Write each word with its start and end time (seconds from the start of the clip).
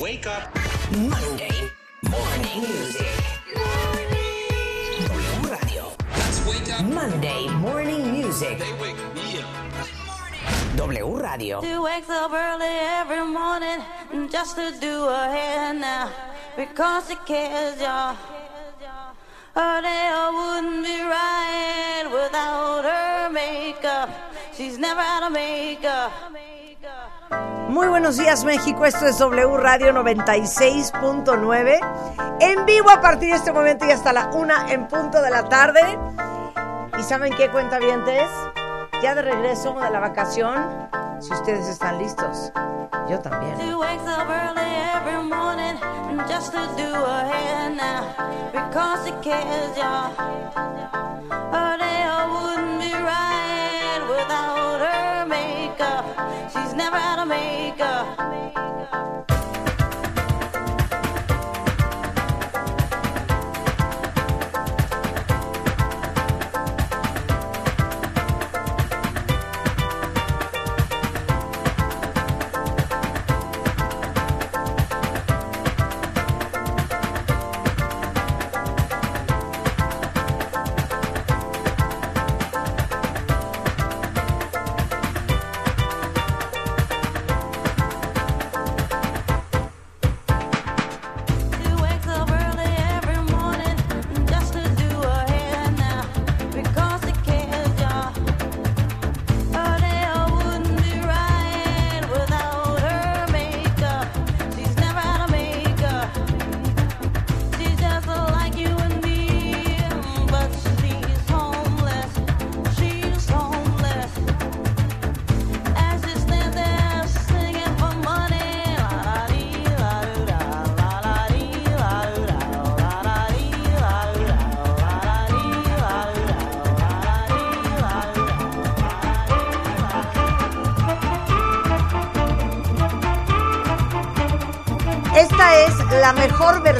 Wake 0.00 0.26
up. 0.26 0.54
Monday 0.92 1.70
Morning 2.10 2.60
Music. 2.60 3.06
W 3.54 5.50
Radio. 5.50 5.96
Let's 6.10 6.46
wake 6.46 6.70
up. 6.70 6.84
Monday 6.84 7.48
Morning 7.48 8.12
Music. 8.12 8.58
They 8.58 8.72
wake 8.74 8.96
me 9.14 9.40
up. 9.40 10.76
W 10.76 11.22
Radio. 11.22 11.62
She 11.62 11.78
wakes 11.78 12.10
up 12.10 12.30
early 12.30 12.76
every 13.00 13.24
morning 13.24 13.80
just 14.30 14.56
to 14.56 14.70
do 14.78 15.04
her 15.06 15.30
hair 15.30 15.72
now 15.72 16.12
because 16.56 17.08
she 17.08 17.16
cares, 17.24 17.80
y'all. 17.80 18.16
Her 19.54 19.80
day 19.80 20.10
wouldn't 20.36 20.84
be 20.84 21.00
right 21.00 22.04
without 22.12 22.84
her 22.84 23.30
makeup. 23.30 24.10
She's 24.54 24.76
never 24.76 25.00
out 25.00 25.22
of 25.22 25.32
makeup. 25.32 26.12
Muy 27.76 27.88
buenos 27.88 28.16
días 28.16 28.42
México, 28.46 28.86
esto 28.86 29.06
es 29.06 29.18
W 29.18 29.58
Radio 29.58 29.92
96.9 29.92 31.78
en 32.40 32.64
vivo 32.64 32.88
a 32.88 33.02
partir 33.02 33.28
de 33.28 33.36
este 33.36 33.52
momento 33.52 33.84
y 33.84 33.90
hasta 33.90 34.14
la 34.14 34.28
una 34.28 34.72
en 34.72 34.88
punto 34.88 35.20
de 35.20 35.28
la 35.28 35.46
tarde. 35.46 35.82
¿Y 36.98 37.02
saben 37.02 37.34
qué 37.34 37.50
cuenta 37.50 37.78
Ya 39.02 39.14
de 39.14 39.20
regreso 39.20 39.74
de 39.74 39.90
la 39.90 40.00
vacación, 40.00 40.88
si 41.20 41.34
ustedes 41.34 41.68
están 41.68 41.98
listos, 41.98 42.50
yo 43.10 43.20
también. 43.20 43.58
never 56.76 56.98
had 56.98 57.18
a 57.18 57.26
makeup. 57.26 58.16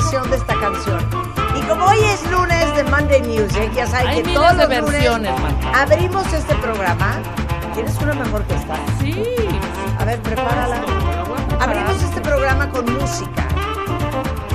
Versión 0.07 0.31
de 0.31 0.37
esta 0.37 0.55
canción. 0.61 0.99
Y 1.59 1.67
como 1.67 1.85
hoy 1.87 1.99
es 1.99 2.31
lunes 2.31 2.77
de 2.77 2.85
Monday 2.85 3.23
Music, 3.23 3.73
ya 3.75 3.87
saben 3.87 4.09
Hay 4.09 4.23
que 4.23 4.35
todos 4.35 4.55
los 4.55 4.69
lunes 4.69 5.33
abrimos 5.75 6.33
este 6.33 6.55
programa. 6.57 7.17
¿Tienes 7.75 8.01
una 8.01 8.15
mejor 8.15 8.45
que 8.45 8.55
esta? 8.55 8.77
Sí. 9.01 9.25
A 9.99 10.05
ver, 10.05 10.21
prepárala. 10.21 10.81
Abrimos 11.61 12.01
este 12.03 12.21
programa 12.21 12.71
con 12.71 12.85
música 12.95 13.49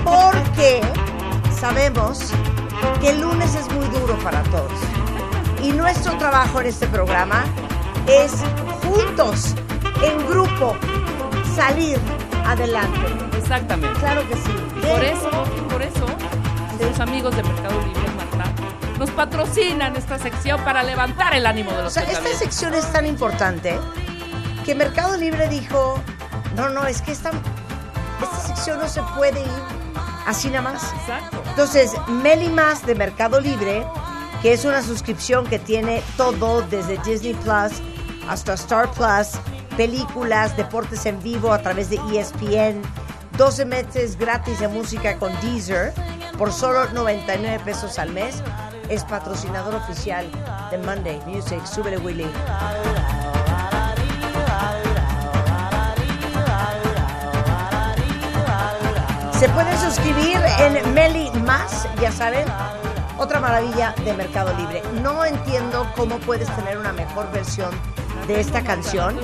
porque 0.05 0.81
sabemos 1.59 2.31
que 3.01 3.09
el 3.09 3.21
lunes 3.21 3.53
es 3.55 3.69
muy 3.73 3.85
duro 3.87 4.17
para 4.23 4.43
todos. 4.43 4.71
Y 5.61 5.73
nuestro 5.73 6.17
trabajo 6.17 6.61
en 6.61 6.67
este 6.67 6.87
programa 6.87 7.43
es 8.07 8.31
juntos, 8.83 9.55
en 10.01 10.27
grupo, 10.27 10.77
salir 11.55 11.99
adelante. 12.45 13.07
Exactamente. 13.37 13.99
Claro 13.99 14.25
que 14.29 14.35
sí. 14.35 14.70
Por 14.81 15.03
eso, 15.03 15.29
por 15.69 15.81
eso, 15.81 16.05
los 16.79 16.99
amigos 16.99 17.35
de 17.35 17.43
Mercado 17.43 17.79
Libre, 17.81 18.01
Marta, 18.15 18.51
nos 18.97 19.09
patrocinan 19.11 19.95
esta 19.95 20.17
sección 20.17 20.59
para 20.63 20.83
levantar 20.83 21.33
el 21.33 21.45
ánimo 21.45 21.71
de 21.71 21.77
O 21.77 21.83
los 21.83 21.93
sea, 21.93 22.03
esta 22.03 22.33
sección 22.33 22.73
es 22.73 22.91
tan 22.91 23.05
importante 23.05 23.79
que 24.65 24.75
Mercado 24.75 25.17
Libre 25.17 25.47
dijo, 25.47 25.99
no, 26.55 26.69
no, 26.69 26.85
es 26.85 27.01
que 27.01 27.11
esta, 27.11 27.31
esta 28.21 28.37
sección 28.47 28.79
no 28.79 28.87
se 28.87 29.01
puede 29.15 29.41
ir 29.41 29.81
así 30.25 30.49
nada 30.49 30.73
más. 30.73 30.83
Exacto. 30.93 31.41
Entonces, 31.49 31.93
Meli 32.07 32.49
Más 32.49 32.85
de 32.85 32.95
Mercado 32.95 33.39
Libre, 33.39 33.85
que 34.41 34.53
es 34.53 34.65
una 34.65 34.81
suscripción 34.81 35.45
que 35.45 35.59
tiene 35.59 36.01
todo 36.17 36.61
desde 36.63 36.97
Disney 36.99 37.33
Plus 37.33 37.81
hasta 38.27 38.53
Star 38.53 38.89
Plus, 38.91 39.39
películas, 39.77 40.55
deportes 40.57 41.05
en 41.05 41.21
vivo 41.21 41.51
a 41.53 41.61
través 41.61 41.89
de 41.89 41.99
ESPN, 42.13 42.81
12 43.37 43.65
meses 43.65 44.17
gratis 44.17 44.59
de 44.59 44.67
música 44.67 45.17
con 45.17 45.31
Deezer 45.41 45.93
por 46.37 46.51
solo 46.51 46.89
99 46.91 47.61
pesos 47.63 47.99
al 47.99 48.11
mes, 48.11 48.41
es 48.89 49.03
patrocinador 49.03 49.75
oficial 49.75 50.25
de 50.71 50.77
Monday 50.79 51.21
Music. 51.25 51.63
Súbele, 51.65 51.97
Willy. 51.97 52.27
Se 59.39 59.49
pueden 59.49 59.77
suscribir 59.79 60.37
en 60.59 60.93
Meli 60.93 61.31
Más, 61.41 61.87
ya 61.99 62.11
saben. 62.11 62.45
Otra 63.17 63.39
maravilla 63.39 63.93
de 64.03 64.13
Mercado 64.13 64.55
Libre. 64.57 64.81
No 65.01 65.23
entiendo 65.25 65.91
cómo 65.95 66.17
puedes 66.19 66.47
tener 66.55 66.77
una 66.77 66.91
mejor 66.91 67.31
versión 67.31 67.69
de 68.27 68.39
esta 68.39 68.63
canción 68.63 69.15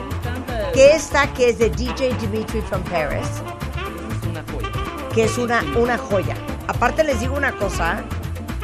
que 0.74 0.92
esta 0.96 1.32
que 1.34 1.50
es 1.50 1.60
de 1.60 1.70
DJ 1.70 2.14
Dimitri 2.16 2.62
from 2.62 2.84
Paris. 2.84 3.28
Que 5.14 5.24
es 5.24 5.38
una, 5.38 5.62
una 5.78 5.98
joya. 5.98 6.36
Aparte 6.68 7.04
les 7.04 7.20
digo 7.20 7.36
una 7.36 7.52
cosa, 7.54 8.04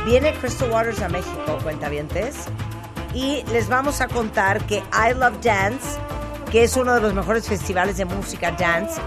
viene 0.06 0.34
Crystal 0.34 0.70
Waters 0.70 1.02
a 1.02 1.10
México, 1.10 1.58
cuentavientes, 1.64 2.46
y 3.14 3.44
les 3.52 3.70
vamos 3.70 4.02
a 4.02 4.08
contar 4.08 4.64
que 4.66 4.78
I 4.78 5.14
Love 5.16 5.40
Dance, 5.42 6.00
que 6.52 6.64
es 6.64 6.76
uno 6.76 6.96
de 6.96 7.02
los 7.02 7.14
mejores 7.14 7.48
festivales 7.48 7.98
de 7.98 8.06
música 8.06 8.52
dance, 8.52 9.00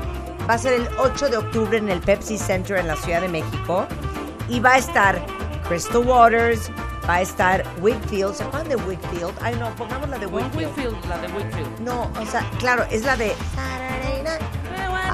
va 0.49 0.55
a 0.55 0.59
ser 0.59 0.75
el 0.75 0.89
8 0.99 1.29
de 1.29 1.37
octubre 1.37 1.79
en 1.79 1.89
el 1.91 2.01
Pepsi 2.01 2.39
Center 2.39 2.79
en 2.79 2.87
la 2.87 2.97
Ciudad 2.97 3.21
de 3.21 3.29
México, 3.29 3.87
y 4.49 4.61
va 4.61 4.75
a 4.75 4.79
estar 4.79 5.21
Crystal 5.69 6.07
Waters, 6.07 6.71
va 7.09 7.17
a 7.17 7.21
estar 7.21 7.65
Whitfield, 7.81 8.35
¿se 8.35 8.45
acuerdan 8.45 8.69
de 8.69 8.77
Whitfield? 8.77 9.33
Ay 9.43 9.57
no, 9.57 9.75
pongamos 9.77 10.09
la 10.09 10.19
de 10.19 10.27
Whitfield. 10.27 10.69
Whitfield, 10.77 11.05
la 11.09 11.19
de 11.19 11.29
Whitfield. 11.29 11.81
No, 11.81 12.11
o 12.21 12.27
sea, 12.27 12.49
claro, 12.59 12.85
es 12.91 13.05
la 13.05 13.17
de. 13.17 13.35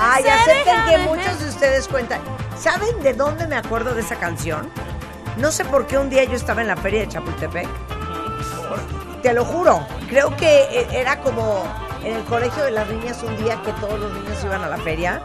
Ay, 0.05 0.25
acepten 0.27 0.85
que 0.89 0.99
muchos 0.99 1.39
de 1.39 1.49
ustedes 1.49 1.87
cuentan. 1.87 2.21
¿Saben 2.59 3.01
de 3.05 3.15
dónde 3.15 3.47
me 3.47 3.55
acuerdo 3.55 3.95
de 3.95 4.01
esa 4.01 4.17
canción? 4.17 4.69
No 5.37 5.53
sé 5.53 5.65
por 5.65 5.87
qué 5.87 5.97
un 5.97 6.11
día 6.11 6.25
yo 6.25 6.35
estaba 6.35 6.61
en 6.61 6.67
la 6.67 6.77
feria 6.77 7.03
de 7.03 7.09
Chapultepec. 7.09 7.69
Te 9.23 9.33
lo 9.33 9.45
juro. 9.45 9.87
Creo 10.09 10.37
que 10.37 10.63
eh, 10.63 10.89
era 10.91 11.21
como 11.21 11.63
en 12.03 12.17
el 12.17 12.25
colegio 12.25 12.65
de 12.65 12.73
las 12.73 12.89
niñas 12.89 13.23
un 13.23 13.37
día 13.37 13.63
que 13.63 13.73
todos 13.75 14.01
los 14.01 14.13
niños 14.13 14.43
iban 14.43 14.65
a 14.65 14.69
la 14.69 14.79
feria. 14.79 15.23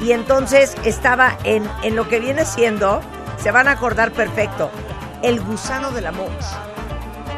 Y 0.00 0.10
entonces 0.10 0.74
estaba 0.84 1.38
en, 1.44 1.70
en 1.84 1.94
lo 1.94 2.08
que 2.08 2.18
viene 2.18 2.44
siendo, 2.44 3.00
se 3.40 3.52
van 3.52 3.68
a 3.68 3.72
acordar 3.72 4.10
perfecto, 4.10 4.68
El 5.22 5.40
gusano 5.40 5.92
del 5.92 6.06
amor. 6.06 6.30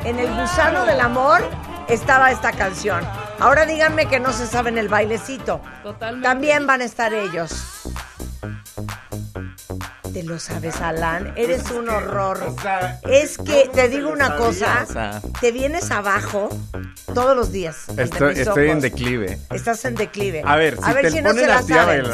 En 0.05 0.19
El 0.19 0.35
gusano 0.35 0.87
del 0.87 1.01
amor 1.03 1.43
estaba 1.89 2.31
esta 2.31 2.53
canción. 2.53 3.07
Ahora 3.41 3.67
díganme 3.67 4.07
que 4.07 4.21
no 4.21 4.33
se 4.33 4.47
saben 4.47 4.79
el 4.79 4.89
bailecito. 4.89 5.61
Totalmente. 5.83 6.27
También 6.27 6.67
van 6.67 6.81
a 6.81 6.85
estar 6.85 7.13
ellos. 7.13 7.53
¿Te 10.13 10.23
lo 10.23 10.39
sabes, 10.39 10.81
Alan? 10.81 11.33
Eres 11.37 11.71
un 11.73 11.89
horror. 11.89 12.55
Es 13.03 13.37
que 13.37 13.69
te 13.73 13.89
digo 13.89 14.11
una 14.11 14.37
cosa, 14.37 14.87
o 14.89 14.93
sea. 14.93 15.21
te 15.41 15.51
vienes 15.51 15.91
abajo 15.91 16.49
todos 17.13 17.37
los 17.37 17.51
días. 17.51 17.89
Estoy, 17.97 18.71
en 18.71 18.81
declive. 18.81 19.41
Estás 19.51 19.85
en 19.85 19.97
declive. 19.97 20.43
A 20.45 20.55
ver, 20.55 20.77
si 20.77 21.17
te 21.17 21.23
no 21.23 21.31
ponen 21.31 21.45
se 21.45 21.49
la 21.49 21.59
a 21.59 21.63
saben. 21.63 22.07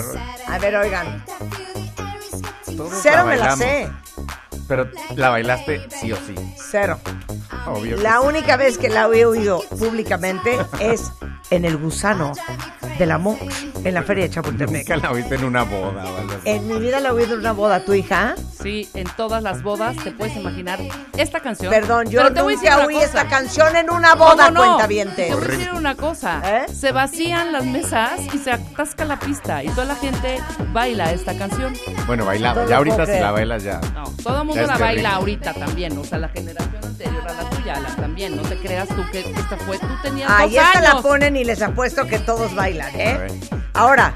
A 0.46 0.58
ver, 0.58 0.76
oigan. 0.76 1.24
Todos 2.74 3.00
Cero 3.02 3.26
me 3.26 3.36
la 3.36 3.54
sé. 3.56 3.90
Pero 4.70 4.88
la 5.16 5.30
bailaste 5.30 5.80
sí 6.00 6.12
o 6.12 6.16
sí. 6.16 6.36
Cero. 6.70 7.00
Obvio. 7.66 7.96
que 7.96 8.02
La 8.04 8.20
sí. 8.20 8.26
única 8.28 8.56
vez 8.56 8.78
que 8.78 8.88
la 8.88 9.06
he 9.12 9.24
oído 9.26 9.60
públicamente 9.68 10.56
es 10.78 11.10
en 11.50 11.64
El 11.64 11.76
Gusano 11.76 12.32
del 12.96 13.10
Amor, 13.10 13.36
en 13.82 13.94
la 13.94 14.02
Feria 14.02 14.24
de 14.24 14.30
Chapultepec. 14.30 14.88
Nunca 14.88 14.96
la 14.98 15.10
oíste 15.10 15.34
en 15.34 15.44
una 15.44 15.64
boda 15.64 16.02
así. 16.04 16.36
En 16.44 16.68
mi 16.68 16.78
vida 16.78 17.00
la 17.00 17.08
he 17.08 17.12
oído 17.12 17.32
en 17.34 17.40
una 17.40 17.52
boda, 17.52 17.84
tu 17.84 17.94
hija. 17.94 18.34
Sí, 18.62 18.88
en 18.94 19.08
todas 19.16 19.42
las 19.42 19.62
bodas 19.62 19.96
te 20.04 20.12
puedes 20.12 20.36
imaginar 20.36 20.78
esta 21.16 21.40
canción. 21.40 21.70
Perdón, 21.72 22.08
yo 22.10 22.20
Pero 22.22 22.34
te 22.34 22.42
voy 22.42 22.54
a 22.54 22.56
nunca 22.58 22.86
oí 22.86 22.94
cosa. 22.94 23.06
esta 23.06 23.24
canción 23.28 23.74
en 23.74 23.90
una 23.90 24.14
boda, 24.14 24.46
¿Cómo 24.46 24.50
no? 24.50 24.64
cuentavientes. 24.66 25.28
Te 25.28 25.34
voy 25.34 25.44
a 25.44 25.48
decir 25.48 25.72
una 25.72 25.94
cosa. 25.96 26.42
¿Eh? 26.44 26.66
Se 26.72 26.92
vacían 26.92 27.52
las 27.52 27.64
mesas 27.64 28.20
y 28.34 28.38
se 28.38 28.52
atasca 28.52 29.04
la 29.06 29.18
pista 29.18 29.64
y 29.64 29.68
toda 29.70 29.86
la 29.86 29.96
gente 29.96 30.38
baila 30.72 31.10
esta 31.12 31.36
canción. 31.36 31.72
Bueno, 32.06 32.26
bailaba. 32.26 32.66
Ya 32.66 32.76
ahorita 32.76 33.06
si 33.06 33.12
la 33.18 33.30
bailas 33.32 33.62
ya. 33.64 33.80
No, 33.94 34.04
todo 34.22 34.40
el 34.42 34.46
mundo 34.46 34.59
Ya 34.60 34.62
es 34.62 34.68
la 34.68 34.76
terrible. 34.76 35.02
baila 35.02 35.14
ahorita 35.16 35.54
también. 35.54 35.98
O 35.98 36.04
sea, 36.04 36.18
la 36.18 36.28
generación 36.28 36.84
anterior 36.84 37.28
a 37.28 37.32
la 37.34 37.50
tuya 37.50 37.80
la 37.80 37.96
también. 37.96 38.36
No 38.36 38.42
te 38.42 38.56
creas 38.58 38.88
tú 38.88 39.02
que 39.12 39.20
esta 39.20 39.56
fue. 39.66 39.78
Tú 39.78 39.86
tenías 40.02 40.30
Ahí 40.30 40.54
dos 40.54 40.64
esta 40.64 40.80
la 40.80 40.90
años. 40.90 41.02
ponen 41.02 41.36
y 41.36 41.44
les 41.44 41.62
apuesto 41.62 42.06
que 42.06 42.18
todos 42.18 42.54
bailan, 42.54 42.98
¿eh? 42.98 43.28
Ahora, 43.74 44.14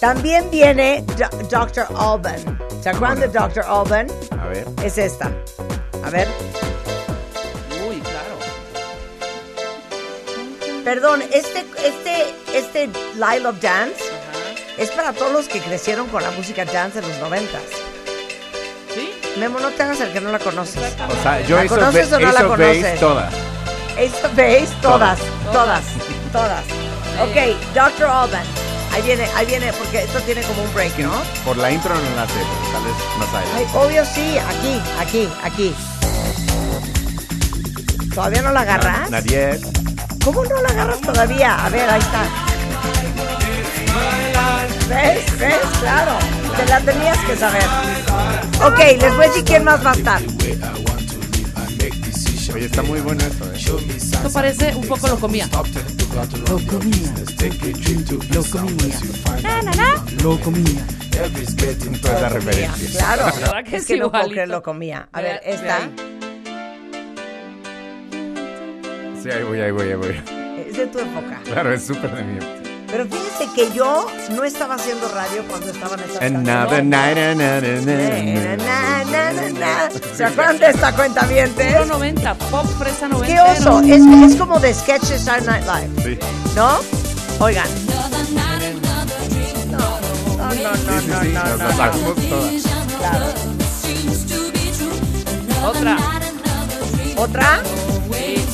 también 0.00 0.50
viene 0.50 1.04
Do- 1.16 1.38
Dr. 1.48 1.86
Alban. 1.96 2.58
¿Se 2.82 2.90
acuerdan 2.90 3.20
de 3.20 3.28
Dr. 3.28 3.64
Alban? 3.66 4.06
A 4.40 4.46
ver. 4.46 4.66
Es 4.84 4.98
esta. 4.98 5.30
A 6.04 6.10
ver. 6.10 6.28
Uy, 7.88 8.00
claro. 8.00 8.36
Perdón, 10.84 11.22
este, 11.32 11.64
este, 11.84 12.34
este 12.54 12.86
Lyle 13.16 13.46
of 13.46 13.60
Dance 13.60 13.94
Ajá. 14.00 14.54
es 14.78 14.90
para 14.92 15.12
todos 15.12 15.32
los 15.32 15.48
que 15.48 15.60
crecieron 15.60 16.06
con 16.08 16.22
la 16.22 16.30
música 16.32 16.64
dance 16.64 16.98
en 17.00 17.08
los 17.08 17.18
noventas. 17.18 17.62
Memo, 19.38 19.60
no 19.60 19.68
te 19.70 19.82
hagas 19.82 20.00
el 20.00 20.12
que 20.12 20.20
no 20.20 20.30
la 20.32 20.38
conoces. 20.38 20.94
O 21.08 21.22
sea, 21.22 21.40
yo 21.42 21.56
¿La 21.56 21.66
conoces 21.66 22.12
o 22.12 22.18
no 22.20 22.32
la 22.32 22.44
conoces? 22.44 23.00
todas. 23.00 23.32
Ace 23.98 24.26
of 24.26 24.34
Base, 24.36 24.68
todas, 24.82 25.18
todas, 25.52 25.82
todas. 26.32 26.62
Ok, 27.18 27.34
Dr. 27.74 28.10
Alban. 28.10 28.42
Ahí 28.92 29.00
viene, 29.00 29.26
ahí 29.34 29.46
viene, 29.46 29.72
porque 29.72 30.02
esto 30.02 30.18
tiene 30.20 30.42
como 30.42 30.62
un 30.62 30.74
break, 30.74 30.98
¿no? 30.98 31.12
Por 31.46 31.56
la 31.56 31.70
intro 31.70 31.94
no 31.94 32.00
la 32.14 32.26
sé, 32.26 32.34
pero 32.34 32.72
tal 32.72 32.84
vez 32.84 32.94
más 33.18 33.28
Ay, 33.34 33.44
adelante. 33.64 33.78
obvio 33.78 34.04
sí, 34.04 34.36
aquí, 34.38 34.82
aquí, 35.00 35.28
aquí. 35.42 35.74
¿Todavía 38.14 38.42
no 38.42 38.52
la 38.52 38.60
agarras? 38.60 39.08
Nadie. 39.10 39.58
¿Cómo 40.22 40.44
no 40.44 40.60
la 40.60 40.68
agarras 40.68 41.00
todavía? 41.00 41.64
A 41.64 41.70
ver, 41.70 41.88
ahí 41.88 42.00
está. 42.00 42.22
¿Ves? 44.88 45.38
¿Ves? 45.38 45.56
Claro. 45.80 46.12
Te 46.56 46.66
la 46.66 46.80
tenías 46.80 47.18
que 47.18 47.36
saber. 47.36 47.62
Ok, 48.64 48.78
les 49.00 49.14
voy 49.16 49.24
a 49.24 49.28
decir 49.28 49.44
quién 49.44 49.64
más 49.64 49.84
va 49.84 49.90
a 49.92 49.94
estar. 49.94 50.22
Oye, 52.54 52.64
está 52.66 52.82
muy 52.82 53.00
bueno 53.00 53.22
esto, 53.22 53.44
¿eh? 53.52 53.56
Esto 53.96 54.30
parece 54.32 54.74
un 54.74 54.86
poco 54.86 55.08
lo 55.08 55.18
comía. 55.18 55.46
Lo 55.52 56.56
comía. 56.66 57.14
Lo 58.32 58.44
comía. 58.44 58.98
Na, 59.42 59.62
na, 59.62 59.72
na. 59.72 60.04
Lo 60.22 60.40
comía. 60.40 60.82
Claro. 62.92 63.24
¿Verdad 63.40 63.64
que 63.64 63.76
es 63.76 63.86
que 63.86 63.96
no 63.98 64.10
puedo 64.10 64.28
creer 64.28 64.48
lo 64.48 64.62
comía. 64.62 65.08
A 65.12 65.20
ver, 65.20 65.40
Ve- 65.44 65.50
ve 65.50 65.54
esta. 65.54 65.78
Sí, 69.22 69.30
ahí 69.30 69.42
voy, 69.44 69.60
ahí 69.60 69.70
voy, 69.70 69.88
ahí 69.88 69.94
voy. 69.94 70.20
es 70.70 70.76
de 70.76 70.86
tu 70.86 70.98
época. 70.98 71.40
Claro, 71.44 71.72
es 71.74 71.86
súper 71.86 72.14
de 72.14 72.22
mí. 72.22 72.38
Pero 72.88 73.04
fíjense 73.04 73.48
que 73.54 73.72
yo 73.72 74.06
no 74.30 74.44
estaba 74.44 74.76
haciendo 74.76 75.08
radio 75.08 75.42
cuando 75.48 75.70
estaban 75.70 75.98
esas 76.00 76.22
Another 76.22 76.46
canciones. 76.68 76.84
night, 76.86 77.18
another 77.18 77.64
Eh, 77.88 78.56
night. 78.56 78.62
na, 78.62 79.04
na, 79.04 79.32
na, 79.32 79.50
na. 79.50 79.90
¿Se 80.16 80.24
acuerdan 80.24 80.58
de 80.58 80.66
esta 80.70 80.92
cuenta 80.94 81.26
bien? 81.26 81.50
Puro 81.52 81.84
90, 81.86 82.34
pop 82.34 82.66
fresa 82.78 83.08
90. 83.08 83.26
¡Qué 83.26 83.40
oso! 83.60 83.80
Es, 83.80 84.30
es 84.32 84.36
como 84.36 84.60
de 84.60 84.72
sketch 84.72 85.02
de 85.04 85.18
Saturday 85.18 85.60
Night 85.64 85.92
Live, 85.96 86.02
Sí, 86.02 86.18
¿no? 86.54 86.78
Oigan. 87.44 87.66
No, 87.86 88.08
no, 88.08 88.18
no, 90.54 90.70
no, 90.70 91.16
no, 91.16 91.56
no. 91.58 92.14
Claro. 92.98 93.26
Otra. 95.66 95.96
¿Otra? 97.16 97.60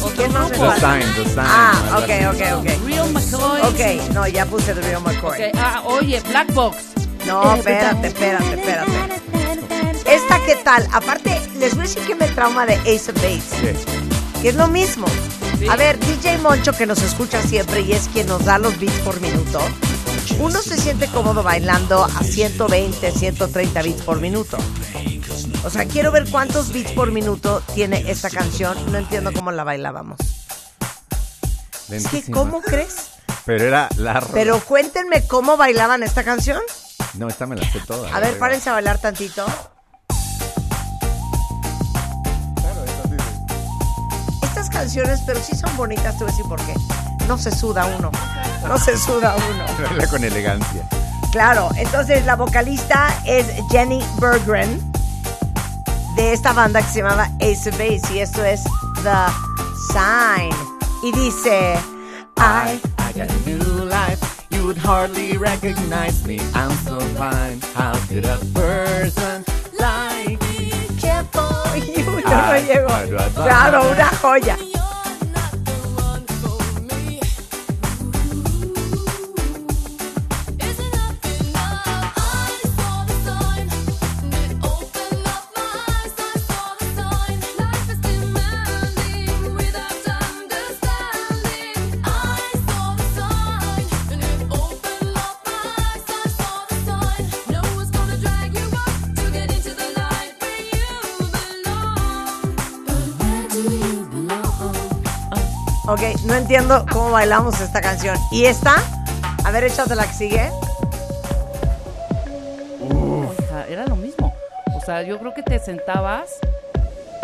Otro 0.03 0.17
¿Quién 0.17 0.33
más 0.33 0.51
me 0.51 0.57
grupo. 0.59 0.73
The 0.75 0.81
Sign, 0.81 1.15
The 1.15 1.25
Sign. 1.31 1.39
Ah, 1.39 1.99
ok, 1.99 2.35
ok, 2.35 2.59
ok. 2.59 2.87
Real 2.89 3.11
McCoy. 3.13 3.61
Ok, 3.63 4.13
no, 4.15 4.27
ya 4.27 4.47
puse 4.47 4.75
The 4.75 4.81
Real 4.83 5.03
McCoy. 5.03 5.43
Ok, 5.51 5.57
Ah, 5.59 5.83
oye, 5.87 6.21
Black 6.29 6.53
Box. 6.55 6.77
No, 7.27 7.55
espérate, 7.55 8.09
espérate, 8.09 8.55
espérate. 8.55 8.93
¿Esta 10.07 10.39
qué 10.45 10.57
tal? 10.57 10.87
Aparte, 10.93 11.41
les 11.59 11.75
voy 11.75 11.85
a 11.85 11.89
decir 11.89 12.03
que 12.05 12.15
me 12.15 12.27
trauma 12.29 12.67
de 12.67 12.75
Ace 12.75 13.11
of 13.13 13.15
Base, 13.23 13.41
Sí. 13.41 14.41
que 14.43 14.49
es 14.49 14.55
lo 14.57 14.67
mismo. 14.69 15.07
Sí. 15.59 15.69
A 15.69 15.77
ver, 15.77 15.99
DJ 16.01 16.39
Moncho, 16.39 16.73
que 16.73 16.87
nos 16.87 17.01
escucha 17.03 17.41
siempre 17.43 17.81
y 17.83 17.93
es 17.93 18.09
quien 18.13 18.27
nos 18.27 18.45
da 18.45 18.59
los 18.59 18.79
beats 18.81 18.99
por 19.01 19.21
minuto, 19.21 19.61
uno 20.41 20.61
se 20.61 20.77
siente 20.77 21.07
cómodo 21.07 21.43
bailando 21.45 22.05
a 22.05 22.25
120, 22.25 23.13
130 23.13 23.83
beats 23.83 24.03
por 24.03 24.21
minuto. 24.21 24.59
O 25.65 25.71
sea, 25.71 25.87
quiero 25.87 26.11
ver 26.11 26.29
cuántos 26.29 26.73
beats 26.73 26.91
por 26.93 27.13
minuto 27.13 27.63
tiene 27.75 28.11
esta 28.11 28.31
canción. 28.31 28.77
No 28.91 28.99
entiendo 28.99 29.33
cómo 29.33 29.53
la 29.53 29.63
bailábamos. 29.63 30.19
Es 31.89 32.09
que. 32.09 32.23
¿cómo 32.33 32.61
crees? 32.61 33.11
Pero 33.45 33.65
era 33.65 33.89
la 33.97 34.21
Pero 34.33 34.61
cuéntenme 34.61 35.27
cómo 35.27 35.57
bailaban 35.57 36.03
esta 36.03 36.25
canción. 36.25 36.61
No, 37.15 37.29
esta 37.29 37.47
me 37.47 37.57
la 37.57 37.71
sé 37.71 37.81
toda. 37.81 38.15
A 38.15 38.21
ver, 38.21 38.39
párense 38.39 38.71
a 38.71 38.73
bailar 38.73 38.99
tantito. 38.99 39.47
Estas 44.43 44.71
canciones, 44.71 45.21
pero 45.27 45.41
sí 45.41 45.57
son 45.57 45.77
bonitas, 45.77 46.19
te 46.19 46.25
voy 46.25 46.33
a 46.33 46.37
decir 46.37 46.49
por 46.49 46.61
qué. 46.65 46.75
No 47.29 47.39
se 47.39 47.51
suda 47.51 47.87
uno. 47.87 48.11
No 48.67 48.79
se 48.79 48.97
suda 48.97 49.37
uno. 49.37 49.65
Baila 49.89 50.07
con 50.09 50.25
elegancia. 50.25 50.89
Claro, 51.31 51.71
entonces 51.77 52.25
la 52.27 52.37
vocalista 52.37 53.09
es 53.25 53.47
Jenny 53.71 54.05
Berggren 54.21 54.92
de 56.17 56.33
esta 56.33 56.53
banda 56.53 56.81
que 56.83 56.89
se 56.89 57.03
llamaba 57.03 57.29
Ace 57.41 57.69
of 57.69 57.79
Base 57.79 58.15
y 58.15 58.19
esto 58.19 58.45
es 58.45 58.63
The 59.03 59.33
Sign. 59.93 60.53
Y 61.03 61.13
dice, 61.13 61.75
I 62.37 62.81
I 62.99 63.13
got 63.15 63.31
a 63.31 63.49
new 63.49 63.85
life. 63.87 64.47
You 64.51 64.65
would 64.65 64.79
hardly 64.79 65.37
recognize 65.39 66.25
me. 66.27 66.39
I'm 66.55 66.71
so 66.85 67.01
fine. 67.17 67.61
How 67.75 67.95
could 68.09 68.25
a 68.25 68.39
person 68.55 69.45
like 69.79 70.41
me? 70.41 70.73
care 71.01 71.25
for 71.33 71.77
you. 71.77 72.05
Yo 72.05 72.23
no 72.23 72.57
llego. 72.59 73.35
Claro, 73.35 73.91
una 73.91 74.09
joya. 74.21 74.57
Entiendo 106.55 106.85
cómo 106.93 107.13
bailamos 107.13 107.59
esta 107.63 107.81
canción. 107.81 108.15
¿Y 108.31 108.45
esta? 108.45 108.75
A 109.43 109.51
ver, 109.51 109.65
échate 109.65 109.95
la 109.95 110.07
que 110.07 110.13
sigue. 110.13 110.51
O 112.79 113.33
sea, 113.49 113.67
era 113.71 113.87
lo 113.87 113.97
mismo. 113.97 114.35
O 114.77 114.81
sea, 114.85 115.03
yo 115.03 115.19
creo 115.19 115.33
que 115.33 115.43
te 115.43 115.59
sentabas 115.59 116.29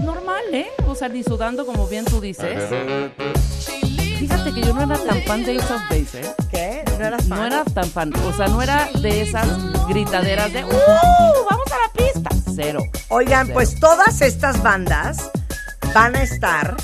normal, 0.02 0.42
¿eh? 0.54 0.68
O 0.86 0.94
sea, 0.94 1.10
ni 1.10 1.22
sudando 1.22 1.66
como 1.66 1.86
bien 1.86 2.06
tú 2.06 2.22
dices. 2.22 2.70
Fíjate 4.18 4.54
que 4.54 4.62
yo 4.62 4.72
no 4.72 4.84
era 4.84 4.96
tan 4.96 5.22
fan 5.24 5.44
de 5.44 5.58
Ace 5.58 5.74
of 5.74 5.82
Base, 5.90 6.20
¿eh? 6.22 6.34
¿Qué? 6.50 6.84
¿No 6.98 7.04
eras 7.04 7.28
fan? 7.28 7.38
No 7.38 7.46
era 7.46 7.64
tan 7.64 7.90
fan. 7.90 8.12
O 8.24 8.32
sea, 8.32 8.48
no 8.48 8.62
era 8.62 8.88
de 8.98 9.20
esas 9.20 9.46
gritaderas 9.88 10.54
de 10.54 10.64
¡Uh! 10.64 10.70
¡Vamos 11.50 11.66
a 11.70 11.76
la 11.86 11.92
pista! 11.92 12.30
Cero. 12.56 12.82
Oigan, 13.10 13.48
Cero. 13.48 13.54
pues 13.54 13.78
todas 13.78 14.22
estas 14.22 14.62
bandas 14.62 15.30
van 15.92 16.16
a 16.16 16.22
estar 16.22 16.76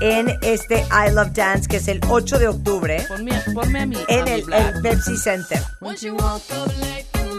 en 0.00 0.38
este 0.42 0.80
I 0.90 1.10
Love 1.12 1.32
Dance, 1.32 1.68
que 1.68 1.76
es 1.78 1.88
el 1.88 2.00
8 2.08 2.38
de 2.38 2.48
octubre, 2.48 3.04
Ponme, 3.08 3.32
ponme 3.54 3.80
a 3.82 3.86
mi. 3.86 3.96
a 3.96 4.04
en 4.08 4.24
mi 4.24 4.30
el, 4.32 4.52
el 4.52 4.82
Pepsi 4.82 5.16
Center. 5.16 5.62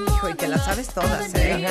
Hijo, 0.07 0.29
y 0.29 0.33
te 0.35 0.47
las 0.47 0.63
sabes 0.65 0.87
todas, 0.87 1.33
¿eh? 1.35 1.65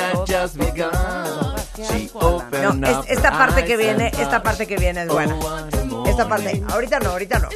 No, 2.75 2.87
es- 2.87 3.09
esta 3.09 3.31
parte 3.37 3.65
que 3.65 3.77
viene, 3.77 4.11
esta 4.19 4.41
parte 4.43 4.67
que 4.67 4.77
viene 4.77 5.03
es 5.03 5.07
buena. 5.09 5.35
"Oh, 5.35 6.03
Esta 6.07 6.27
parte, 6.27 6.61
ahorita 6.69 6.99
no, 6.99 7.09
ahorita 7.11 7.39
no. 7.39 7.49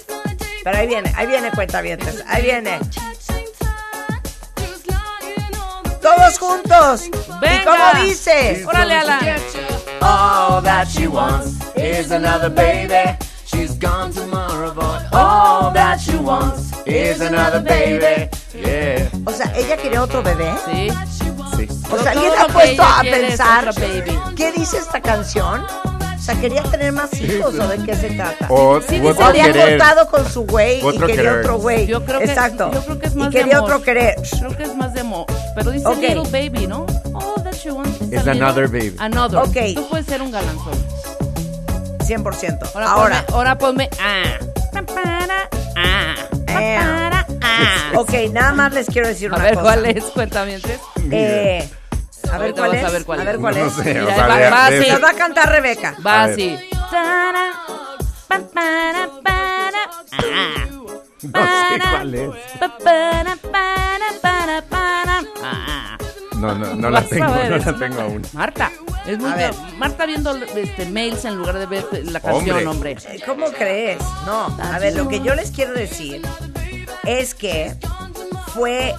Pero 0.64 0.78
ahí 0.78 0.88
viene, 0.88 1.14
ahí 1.16 1.28
viene 1.28 1.52
cuentavientes, 1.52 2.24
ahí 2.28 2.42
viene. 2.44 2.80
Todos 6.02 6.40
juntos. 6.40 7.06
¿Y 7.08 7.12
Venga. 7.40 7.64
cómo 7.94 8.04
dice? 8.06 8.66
Órale, 8.68 8.96
Alan. 8.96 9.20
All 10.02 10.64
that 10.64 10.88
she 10.88 11.08
wants 11.08 11.59
is 11.80 12.12
another 12.12 12.50
baby. 12.50 13.18
She's 13.46 13.78
gone 13.80 14.12
tomorrow, 14.14 14.74
boy. 14.74 15.00
All 15.12 15.72
that 15.74 16.00
she 16.00 16.16
wants 16.18 16.72
is 16.86 17.20
another 17.22 17.62
baby. 17.62 18.30
Yeah. 18.54 19.10
O 19.26 19.32
sea, 19.32 19.52
ella 19.56 19.76
quería 19.78 20.04
otro 20.04 20.22
bebé. 20.22 20.52
Sí. 20.66 20.90
Sí. 21.58 21.68
O 21.92 21.98
sea, 21.98 22.12
¿alguien 22.12 22.32
ha 22.38 22.48
puesto 22.48 22.84
a 22.84 23.02
pensar 23.02 23.72
qué 24.36 24.52
dice 24.52 24.78
esta 24.78 25.02
canción? 25.02 25.66
O 25.66 26.22
sea, 26.22 26.40
quería 26.40 26.62
tener 26.64 26.92
más 26.92 27.12
hijos 27.20 27.56
o 27.56 27.68
de 27.68 27.84
qué 27.86 27.96
se 27.96 28.10
trata. 28.12 28.46
O 28.50 28.80
Sí, 28.82 29.00
dice 29.00 29.24
había 29.24 29.46
querer. 29.46 29.78
cortado 29.80 30.08
con 30.12 30.30
su 30.32 30.46
güey 30.46 30.78
y 30.78 30.98
quería 31.00 31.16
querer. 31.16 31.40
otro 31.40 31.58
güey. 31.58 31.88
Yo 31.88 32.06
creo 32.06 32.20
que, 32.20 32.26
Exacto. 32.26 32.70
Yo 32.72 32.84
creo 32.86 33.00
que 33.00 33.08
es 33.08 33.16
más 33.16 33.30
y 33.30 33.32
quería 33.32 33.46
de 33.54 33.56
amor. 33.56 33.72
otro 33.72 33.82
querer. 33.84 34.16
Creo 34.40 34.56
que 34.56 34.64
es 34.64 34.76
más 34.76 34.94
de 34.94 35.00
amor. 35.00 35.26
Pero 35.56 35.72
dice 35.72 35.88
Ok. 35.88 35.98
little 35.98 36.30
baby, 36.30 36.68
¿no? 36.68 36.86
All 37.14 37.42
that 37.44 37.54
she 37.56 37.72
wants 37.72 38.00
is 38.12 38.28
another 38.28 38.68
baby. 38.68 38.96
Another. 39.00 39.40
Ok. 39.40 39.74
Tú 39.76 39.88
puedes 39.90 40.06
ser 40.06 40.22
un 40.22 40.30
galanzón. 40.32 40.74
100%. 42.10 42.72
Ahora, 42.76 42.90
Ahora, 42.90 43.26
ponme, 43.26 43.26
ahora 43.32 43.58
ponme 43.58 43.90
ah. 45.76 46.16
Ah. 46.48 47.26
Ah. 47.42 47.92
ok, 47.96 48.14
nada 48.32 48.52
más 48.54 48.74
les 48.74 48.88
quiero 48.88 49.08
decir 49.08 49.32
A 49.32 49.36
una 49.36 49.44
ver 49.44 49.54
cosa. 49.56 49.64
cuál 49.64 49.86
es, 49.86 50.04
cuéntame. 50.06 50.60
Eh, 51.12 51.70
a 52.32 52.38
ver 52.38 52.42
Ahorita 52.42 52.62
cuál 52.62 52.70
vas 52.72 52.78
es. 52.80 52.86
a 52.86 52.90
ver 52.92 53.06
cuál 53.06 53.20
a 53.20 53.24
ver 53.24 53.36
es. 53.36 53.42
cuál 53.42 53.58
No 53.60 53.66
es. 53.66 53.74
sé, 53.74 53.82
o 54.02 54.04
Mira, 54.04 54.16
sea, 54.16 54.28
va- 54.28 54.38
de- 54.38 54.50
va 54.50 54.70
de- 54.70 54.80
así. 54.92 55.02
Va 55.02 55.10
a 55.10 55.14
cantar 55.14 55.50
Rebeca. 55.50 55.96
Va 56.06 56.24
A 56.24 56.26
ver. 56.28 56.34
así. 56.34 56.60
Tara, 56.92 57.52
pa, 58.28 58.40
para, 58.54 59.10
para, 59.24 59.80
ah. 60.12 60.66
No 61.22 61.30
sé 61.30 61.30
Para, 61.32 61.92
cuál 61.92 62.16
es. 62.16 62.30
pa, 62.60 62.78
para, 62.78 63.36
para, 63.36 64.08
para, 64.22 64.62
para, 64.62 65.24
ah. 65.44 65.98
No, 66.36 66.56
no, 66.56 66.76
no 66.76 66.90
la 66.90 67.02
Vas 67.02 67.12
a 67.12 67.16
tengo, 67.16 67.34
ver, 67.34 67.50
no 67.50 67.56
es 67.58 67.66
la 67.66 67.72
una- 67.74 67.80
tengo 67.80 68.02
aún. 68.02 68.22
Marta, 68.34 68.72
es 69.14 69.20
muy 69.20 69.32
ver. 69.34 69.54
Marta 69.78 70.06
viendo 70.06 70.36
este, 70.36 70.86
mails 70.86 71.26
en 71.26 71.36
lugar 71.36 71.58
de 71.60 71.66
ver 71.66 71.86
la 72.06 72.20
canción, 72.20 72.68
hombre. 72.68 72.98
Eh, 73.10 73.20
¿Cómo 73.26 73.48
crees? 73.52 74.00
No, 74.26 74.46
a 74.62 74.80
ver, 74.80 74.96
lo 74.96 75.08
que 75.08 75.20
yo 75.22 75.34
les 75.36 75.52
quiero 75.52 75.74
decir 75.74 76.22
es 77.04 77.34
que 77.36 77.76
fue 78.54 78.94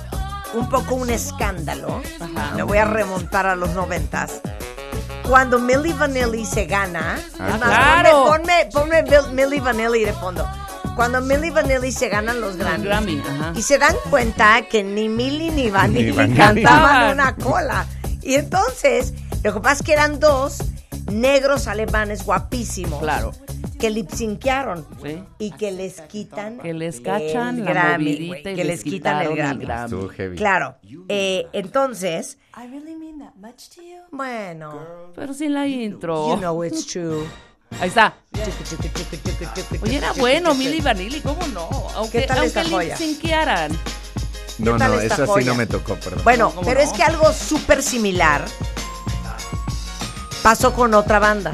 un 0.55 0.69
poco 0.69 0.95
un 0.97 1.11
escándalo. 1.11 2.03
Ajá. 2.21 2.55
Me 2.57 2.63
voy 2.63 2.79
a 2.79 2.85
remontar 2.85 3.47
a 3.47 3.55
los 3.57 3.71
noventas. 3.71 4.41
Cuando 5.29 5.61
Milli 5.61 5.93
Vanilli 5.93 6.45
se 6.45 6.65
gana, 6.67 7.17
Ah, 7.39 7.49
es 7.55 7.61
más, 7.61 7.69
claro. 7.69 8.25
ponme, 8.25 8.69
ponme, 8.73 9.03
ponme 9.03 9.03
Bill- 9.05 9.33
Milli 9.33 9.61
Vanilli 9.61 10.05
de 10.05 10.13
fondo. 10.13 10.45
Cuando 10.97 11.21
Milli 11.21 11.51
Vanilli 11.51 11.93
se 11.93 12.09
ganan 12.09 12.41
los 12.41 12.57
Grammys 12.57 12.85
Grammy, 12.85 13.21
ajá. 13.21 13.53
y 13.55 13.63
se 13.63 13.79
dan 13.79 13.95
cuenta 14.11 14.63
que 14.69 14.83
ni 14.83 15.09
Milli 15.09 15.51
ni 15.51 15.71
Vanilli 15.71 16.07
Ni 16.07 16.11
Vanilli. 16.11 16.37
cantaban 16.37 16.65
Cantaban. 16.65 17.13
una 17.13 17.37
cola. 17.37 17.87
Y 18.23 18.35
entonces, 18.35 19.15
lo 19.43 19.55
que 19.55 19.61
pasa 19.61 19.75
es 19.75 19.83
que 19.83 19.93
eran 19.93 20.21
dos 20.21 20.59
negros 21.11 21.67
alemanes 21.67 22.25
guapísimos 22.25 23.01
Claro. 23.01 23.33
que 23.79 23.91
lipsinquearon 23.91 24.87
Sí. 25.03 25.23
y 25.39 25.51
que 25.53 25.73
les 25.73 26.01
quitan 26.03 26.59
Que 26.59 26.75
les 26.75 26.97
el 26.99 27.03
cachan 27.03 27.65
la 27.65 27.71
Grammy, 27.71 28.43
que 28.43 28.55
les 28.57 28.67
les 28.67 28.85
quitan 28.85 29.23
el 29.23 29.29
quitaron 29.29 29.33
el 29.33 29.37
Grammy. 29.39 29.65
Grammy. 29.65 29.85
Estuvo 29.85 30.09
heavy. 30.11 30.37
Claro. 30.37 30.77
Eh, 31.09 31.47
entonces, 31.53 32.39
bueno, 34.11 34.81
Pero 35.15 35.35
sin 35.35 35.55
la 35.55 35.67
intro. 35.67 36.29
you 36.35 36.37
know 36.37 36.65
it's 36.65 36.87
true. 36.87 37.25
Ahí 37.81 37.89
está. 37.89 38.15
Oye, 39.83 39.97
era 39.97 40.13
bueno, 40.15 40.55
Milli 40.57 40.81
Vanilli, 40.81 41.21
¿cómo 41.21 41.47
no? 41.49 41.69
Aunque, 41.95 42.23
¿Qué 42.23 42.27
tal 42.27 42.45
esta 42.45 42.61
aunque 42.61 42.75
joya? 42.75 42.97
No, 44.59 44.77
no, 44.77 45.01
esa 45.01 45.27
sí 45.27 45.45
no 45.45 45.55
me 45.55 45.67
tocó, 45.67 45.95
perdón. 45.95 46.21
Bueno, 46.25 46.51
¿cómo 46.51 46.67
pero 46.67 46.81
no? 46.81 46.87
es 46.87 46.93
que 46.93 47.03
algo 47.03 47.33
súper 47.33 47.83
similar 47.83 48.45
pasó 50.43 50.73
con 50.73 50.95
otra 50.95 51.19
banda. 51.19 51.53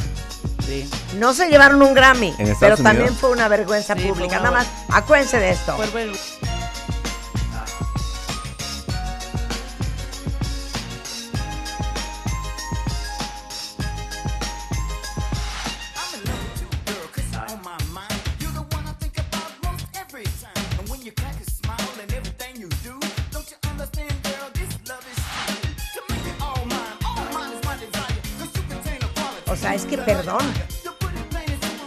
Sí. 0.67 0.89
No 1.19 1.33
se 1.33 1.49
llevaron 1.49 1.81
un 1.83 1.95
Grammy, 1.95 2.35
¿En 2.39 2.49
Estados 2.49 2.59
pero 2.61 2.75
Unidos? 2.75 2.83
también 2.85 3.15
fue 3.15 3.31
una 3.31 3.49
vergüenza 3.49 3.95
Sí, 3.95 4.03
pública. 4.03 4.37
Nada 4.39 4.51
más, 4.51 4.67
acuérdense 4.89 5.39
de 5.39 5.51
esto. 5.51 5.77
O 29.49 29.57
sea, 29.57 29.75
es 29.75 29.85
que 29.85 29.99
perdón. 29.99 30.41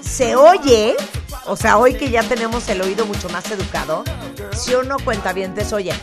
Se 0.01 0.35
oye, 0.35 0.95
o 1.45 1.55
sea, 1.55 1.77
hoy 1.77 1.93
que 1.93 2.09
ya 2.09 2.23
tenemos 2.23 2.67
el 2.69 2.81
oído 2.81 3.05
mucho 3.05 3.29
más 3.29 3.49
educado, 3.51 4.03
si 4.53 4.73
o 4.73 4.83
no 4.83 4.97
cuenta 4.99 5.33
bien, 5.33 5.53
oye, 5.71 5.93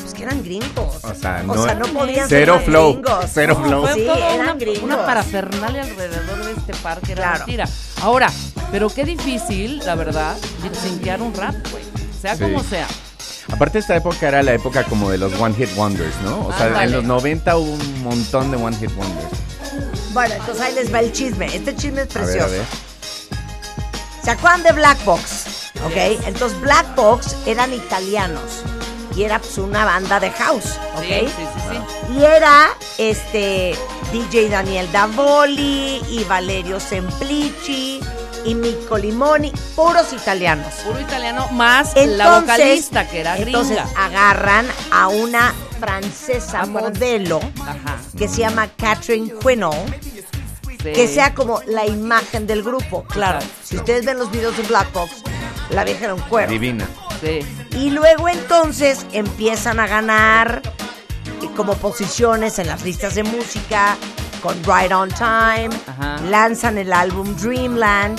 pues 0.00 0.14
que 0.14 0.22
eran 0.24 0.42
gringos. 0.42 1.02
O 1.04 1.14
sea, 1.14 1.42
o 1.46 1.54
no- 1.54 1.64
sea, 1.64 1.74
no 1.74 1.86
podían 1.86 2.28
Cero 2.28 2.56
ser 2.56 2.64
flow, 2.66 2.92
gringos. 2.94 3.24
cero 3.32 3.60
flow. 3.64 3.86
Sí, 3.94 4.00
eran 4.02 4.40
una, 4.40 4.52
gringos. 4.54 4.82
una 4.82 5.06
parafernalia 5.06 5.82
alrededor 5.82 6.44
de 6.44 6.52
este 6.52 6.74
parque, 6.74 7.12
era 7.12 7.22
Claro. 7.22 7.38
mentira. 7.38 7.68
Ahora, 8.02 8.30
pero 8.70 8.88
qué 8.90 9.04
difícil, 9.04 9.78
la 9.86 9.94
verdad, 9.94 10.36
lip-synquear 10.62 11.22
un 11.22 11.34
rap, 11.34 11.54
güey. 11.70 11.84
Sea 12.20 12.34
Sí. 12.36 12.42
como 12.42 12.62
sea. 12.64 12.86
Aparte 13.52 13.78
esta 13.78 13.94
época 13.96 14.26
era 14.28 14.42
la 14.42 14.54
época 14.54 14.84
como 14.84 15.10
de 15.10 15.18
los 15.18 15.32
One 15.40 15.54
Hit 15.54 15.68
Wonders, 15.76 16.16
¿no? 16.24 16.46
O 16.46 16.52
sea, 16.56 16.82
en 16.82 16.92
los 16.92 17.04
90 17.04 17.56
hubo 17.56 17.70
un 17.72 18.02
montón 18.02 18.50
de 18.50 18.56
One 18.56 18.76
Hit 18.76 18.90
Wonders. 18.96 19.28
Bueno, 20.14 20.34
entonces 20.36 20.62
ahí 20.64 20.74
les 20.74 20.92
va 20.94 21.00
el 21.00 21.12
chisme. 21.12 21.46
Este 21.54 21.74
chisme 21.76 22.02
es 22.02 22.16
A 22.16 22.20
ver, 22.20 22.24
precioso. 22.26 22.46
a 22.46 22.48
ver. 22.50 22.64
¿Se 24.22 24.30
acuerdan 24.30 24.62
de 24.62 24.72
Black 24.72 25.04
Box? 25.04 25.70
¿Ok? 25.84 25.96
Entonces 26.26 26.58
Black 26.60 26.94
Box 26.94 27.36
eran 27.46 27.74
italianos 27.74 28.62
y 29.14 29.24
era 29.24 29.38
pues 29.38 29.58
una 29.58 29.84
banda 29.84 30.18
de 30.18 30.30
house, 30.30 30.78
¿ok? 30.96 31.02
Sí, 31.02 31.26
sí, 31.36 31.46
sí, 31.54 31.76
sí. 32.08 32.14
Y 32.18 32.24
era 32.24 32.70
este 32.96 33.76
DJ 34.12 34.48
Daniel 34.48 34.90
Davoli 34.92 36.00
y 36.08 36.24
Valerio 36.24 36.80
Semplici 36.80 38.00
y 38.44 38.54
Mico 38.54 38.98
Limoni, 38.98 39.52
puros 39.74 40.12
italianos. 40.12 40.72
Puro 40.84 41.00
italiano, 41.00 41.48
más 41.52 41.88
Entonces, 41.96 42.16
la 42.16 42.40
vocalista, 42.40 43.08
que 43.08 43.20
era 43.20 43.36
entonces 43.38 43.76
gringa. 43.82 44.04
agarran 44.06 44.66
a 44.90 45.08
una 45.08 45.54
francesa 45.80 46.60
Ah, 46.62 46.66
modelo 46.66 47.40
Ajá. 47.60 47.98
que 48.16 48.28
se 48.28 48.38
llama 48.40 48.68
Catherine 48.76 49.32
Quinol, 49.40 49.74
Sí. 50.82 50.92
que 50.92 51.08
sea 51.08 51.34
como 51.34 51.60
la 51.66 51.86
imagen 51.86 52.46
del 52.46 52.62
grupo. 52.62 53.04
Claro, 53.04 53.38
si 53.62 53.76
ustedes 53.76 54.04
ven 54.04 54.18
los 54.18 54.30
videos 54.30 54.56
de 54.56 54.62
Black 54.64 54.92
Box, 54.92 55.22
la 55.70 55.82
vieja 55.84 56.04
era 56.04 56.14
un 56.14 56.20
cuero. 56.22 56.50
Divina. 56.50 56.86
Sí. 57.22 57.40
Y 57.78 57.90
luego 57.90 58.28
entonces 58.28 59.06
empiezan 59.12 59.80
a 59.80 59.86
ganar 59.86 60.60
como 61.56 61.74
posiciones 61.76 62.58
en 62.58 62.66
las 62.66 62.82
listas 62.82 63.14
de 63.14 63.22
música 63.22 63.96
con 64.42 64.54
Right 64.64 64.92
on 64.92 65.08
Time, 65.10 65.70
Ajá. 65.86 66.20
lanzan 66.28 66.76
el 66.78 66.92
álbum 66.92 67.34
Dreamland 67.36 68.18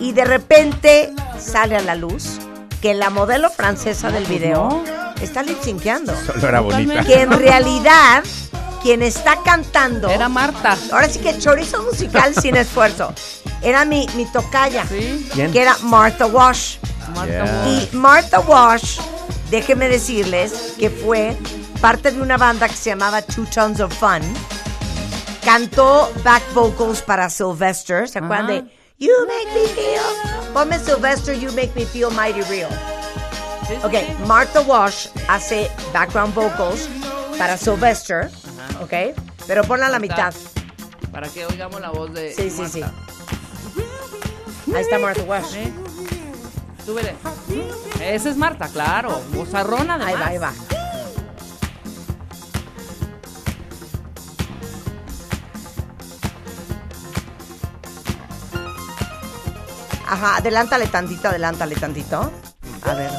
y 0.00 0.12
de 0.12 0.24
repente 0.24 1.12
sale 1.38 1.76
a 1.76 1.82
la 1.82 1.94
luz 1.94 2.38
que 2.80 2.94
la 2.94 3.10
modelo 3.10 3.50
francesa 3.50 4.10
del 4.10 4.24
pues 4.24 4.40
video 4.40 4.82
está 5.22 5.42
lip 5.42 5.60
synceando. 5.62 6.14
Solo 6.26 6.48
era 6.48 6.60
bonita. 6.60 7.04
Que 7.04 7.20
en 7.22 7.30
realidad 7.32 8.24
quien 8.82 9.02
está 9.02 9.36
cantando 9.44 10.08
Era 10.08 10.30
Marta. 10.30 10.76
Ahora 10.90 11.06
sí 11.08 11.18
que 11.18 11.36
chorizo 11.38 11.82
musical 11.82 12.34
sin 12.34 12.56
esfuerzo. 12.56 13.12
Era 13.62 13.84
mi, 13.84 14.06
mi 14.16 14.24
tocaya, 14.24 14.86
Sí. 14.86 15.28
¿Quién? 15.34 15.52
que 15.52 15.60
era 15.60 15.76
Martha 15.82 16.26
Wash. 16.26 16.78
Marta 17.14 17.26
Yeah. 17.26 17.44
Wash. 17.44 17.92
Y 17.92 17.96
Martha 17.96 18.40
Wash, 18.40 18.98
déjenme 19.50 19.88
decirles 19.88 20.74
que 20.78 20.88
fue 20.88 21.36
parte 21.82 22.10
de 22.10 22.22
una 22.22 22.38
banda 22.38 22.68
que 22.68 22.76
se 22.76 22.88
llamaba 22.90 23.20
Two 23.20 23.44
Tons 23.52 23.80
of 23.80 23.92
Fun. 23.98 24.22
Cantó 25.44 26.10
back 26.24 26.42
vocals 26.54 27.02
para 27.02 27.28
Sylvester. 27.28 28.08
¿Se 28.08 28.18
acuerdan 28.18 28.46
de 28.46 28.64
You 29.00 29.26
make 29.26 29.48
me 29.54 29.66
feel. 29.68 30.52
Ponme 30.52 30.78
Sylvester, 30.78 31.32
You 31.32 31.50
make 31.52 31.74
me 31.74 31.86
feel 31.86 32.10
mighty 32.10 32.42
real. 32.50 32.68
Ok. 33.82 33.94
Martha 34.26 34.60
Wash 34.60 35.06
hace 35.26 35.70
background 35.90 36.34
vocals 36.34 36.86
para 37.38 37.56
Sylvester, 37.56 38.30
ok, 38.82 39.16
pero 39.46 39.64
ponla 39.64 39.86
a 39.86 39.90
la 39.90 39.98
mitad. 39.98 40.34
Para 41.10 41.28
que 41.30 41.46
oigamos 41.46 41.80
la 41.80 41.88
voz 41.88 42.12
de 42.12 42.34
Sí, 42.34 42.50
sí, 42.50 42.66
sí. 42.66 42.82
Ahí 44.74 44.82
está 44.82 44.98
Martha 44.98 45.22
Wash. 45.22 45.54
¿Eh? 45.54 45.72
Súbele. 46.84 47.14
Esa 48.02 48.28
es 48.28 48.36
Marta, 48.36 48.68
claro. 48.68 49.18
Bozarrona 49.32 49.94
además. 49.94 50.28
Ahí 50.28 50.38
va, 50.38 50.48
ahí 50.48 50.54
va. 50.58 50.69
Ajá, 60.10 60.38
adelántale 60.38 60.88
tantito, 60.88 61.28
adelántale 61.28 61.76
tantito. 61.76 62.32
A 62.82 62.94
ver. 62.94 63.12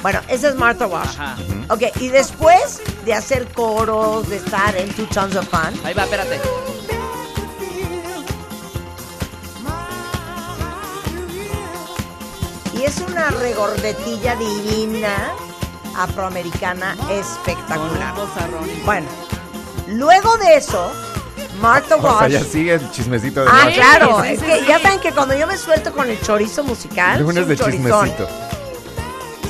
Bueno, 0.00 0.20
esa 0.28 0.48
es 0.48 0.54
Martha 0.54 0.86
Wash. 0.86 1.08
Ajá. 1.08 1.36
Ok, 1.68 1.82
y 2.00 2.08
después 2.08 2.80
de 3.04 3.12
hacer 3.12 3.52
coros, 3.52 4.30
de 4.30 4.36
estar 4.36 4.74
en 4.76 4.90
Two 4.94 5.06
Tons 5.12 5.36
of 5.36 5.46
Fun, 5.46 5.78
Ahí 5.84 5.92
va, 5.92 6.04
espérate. 6.04 6.40
Y 12.78 12.82
es 12.82 12.98
una 13.00 13.28
regordetilla 13.28 14.36
divina 14.36 15.34
afroamericana 15.96 16.96
espectacular. 17.10 18.14
Bueno, 18.84 19.06
luego 19.88 20.36
de 20.38 20.56
eso, 20.56 20.90
Martha 21.60 21.96
O 21.96 22.00
sea, 22.02 22.12
Wash. 22.12 22.30
ya 22.32 22.44
sigue 22.44 22.74
el 22.74 22.90
chismecito 22.90 23.42
de 23.42 23.48
ah, 23.50 23.52
Marta. 23.52 23.72
claro, 23.72 24.22
sí, 24.22 24.28
es 24.28 24.40
sí, 24.40 24.46
que 24.46 24.58
sí. 24.60 24.64
ya 24.66 24.78
saben 24.80 25.00
que 25.00 25.12
cuando 25.12 25.34
yo 25.36 25.46
me 25.46 25.56
suelto 25.56 25.92
con 25.92 26.08
el 26.10 26.20
chorizo 26.20 26.64
musical, 26.64 27.20
Lunes 27.20 27.42
es 27.42 27.48
de 27.48 27.56
chorizón. 27.56 28.04
chismecito. 28.06 28.28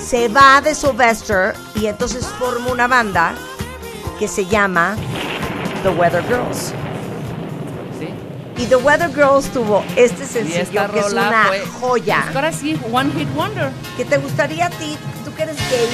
se 0.06 0.28
va 0.28 0.60
de 0.60 0.74
Sylvester 0.74 1.54
y 1.74 1.86
entonces 1.86 2.26
forma 2.38 2.70
una 2.70 2.86
banda 2.86 3.34
que 4.18 4.28
se 4.28 4.44
llama 4.46 4.96
The 5.82 5.88
Weather 5.90 6.22
Girls. 6.28 6.72
¿Sí? 7.98 8.08
Y 8.62 8.66
The 8.66 8.76
Weather 8.76 9.12
Girls 9.14 9.48
tuvo 9.50 9.82
este 9.96 10.24
sencillo 10.26 10.90
que 10.92 11.00
es 11.00 11.12
una 11.12 11.44
fue. 11.48 11.64
joya. 11.80 12.20
Pues 12.24 12.36
ahora 12.36 12.52
sí, 12.52 12.78
One 12.92 13.10
Hit 13.12 13.34
Wonder. 13.34 13.70
Que 13.96 14.04
te 14.04 14.18
gustaría 14.18 14.66
a 14.66 14.70
ti, 14.70 14.96
tú 15.24 15.34
que 15.34 15.42
eres 15.44 15.56
gay, 15.70 15.88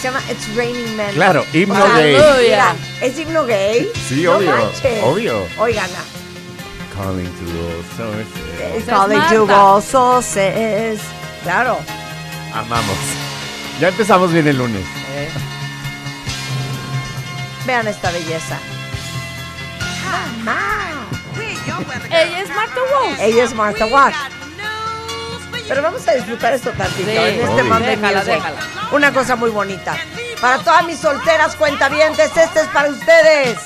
se 0.00 0.08
llama 0.08 0.22
It's 0.30 0.54
Raining 0.56 0.96
Men. 0.96 1.12
Claro, 1.14 1.44
himno 1.52 1.74
O 1.74 1.86
sea, 1.86 1.96
gay. 1.98 2.16
Mira, 2.48 2.74
¿es 3.00 3.18
himno 3.18 3.44
gay? 3.44 3.90
Sí, 4.08 4.22
No 4.22 4.36
obvio, 4.36 4.50
manches. 4.56 5.02
obvio. 5.04 5.46
Oigan, 5.58 5.90
Calling 6.96 7.24
to 7.28 7.44
all 7.60 7.84
sources. 7.96 8.76
es 8.76 8.84
calling 8.84 9.22
to 9.30 9.54
all 9.54 9.82
sources. 9.82 11.00
Claro. 11.42 11.78
Amamos. 12.52 12.96
Ya 13.80 13.88
empezamos 13.88 14.32
bien 14.32 14.46
el 14.48 14.58
lunes. 14.58 14.82
Eh, 15.14 15.28
Vean 17.66 17.86
esta 17.88 18.10
belleza. 18.10 18.58
Ella 22.10 22.40
es 22.42 22.48
Marta 22.50 22.80
Walsh. 22.92 23.20
Ella 23.20 23.44
es 23.44 23.54
Martha 23.54 23.86
Wash. 23.86 24.14
Pero 25.70 25.82
vamos 25.82 26.06
a 26.08 26.14
disfrutar 26.14 26.52
esto 26.52 26.70
tantito 26.72 27.08
Sí. 27.08 27.16
en 27.16 27.40
este. 27.40 27.62
Monday 27.62 27.96
déjala. 27.96 28.56
Una 28.90 29.12
cosa 29.12 29.36
muy 29.36 29.50
bonita. 29.50 29.96
Para 30.40 30.58
todas 30.58 30.84
mis 30.84 30.98
solteras 30.98 31.54
cuentavientes, 31.54 32.36
este 32.36 32.60
es 32.60 32.66
para 32.74 32.88
ustedes. 32.88 33.56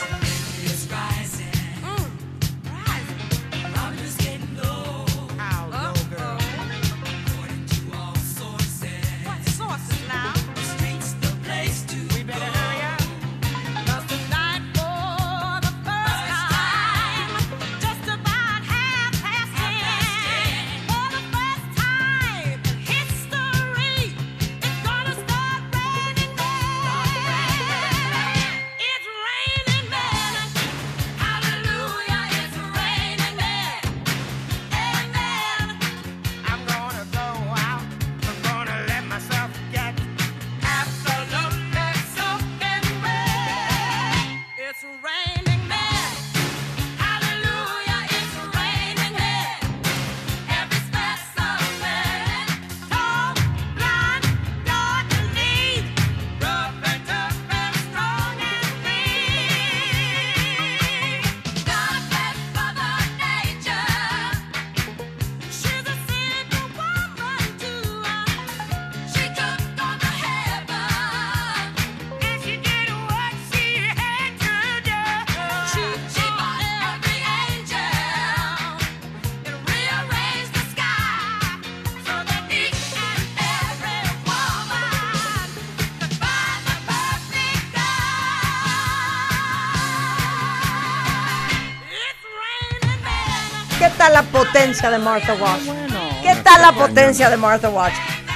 Potencia 94.55 94.88
de 94.88 94.99
Martha 94.99 95.35
Wash? 95.35 95.64
bueno. 95.64 96.01
¿Qué 96.23 96.33
tal 96.37 96.62
la 96.62 96.71
potencia 96.71 97.29
de 97.29 97.37
Martha 97.37 97.71
Wash? 97.71 97.95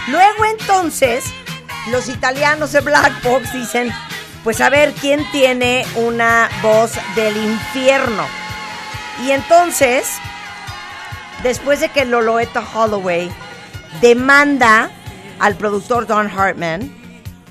Luego 0.08 0.46
entonces, 0.46 1.24
los 1.92 2.08
italianos 2.08 2.72
de 2.72 2.80
Black 2.80 3.22
Box 3.22 3.52
dicen, 3.52 3.92
pues 4.42 4.60
a 4.60 4.68
ver 4.68 4.92
quién 4.94 5.24
tiene 5.30 5.86
una 5.94 6.48
voz 6.60 6.90
del 7.14 7.36
infierno. 7.36 8.24
Y 9.24 9.30
entonces, 9.30 10.08
después 11.44 11.78
de 11.78 11.88
que 11.90 12.04
Loloetta 12.04 12.64
Holloway 12.74 13.30
demanda 14.00 14.90
al 15.38 15.54
productor 15.54 16.08
Don 16.08 16.28
Hartman 16.28 16.92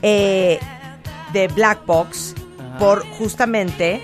eh, 0.01 0.59
de 1.31 1.47
Black 1.47 1.85
Box 1.85 2.35
por 2.79 3.07
justamente 3.11 4.01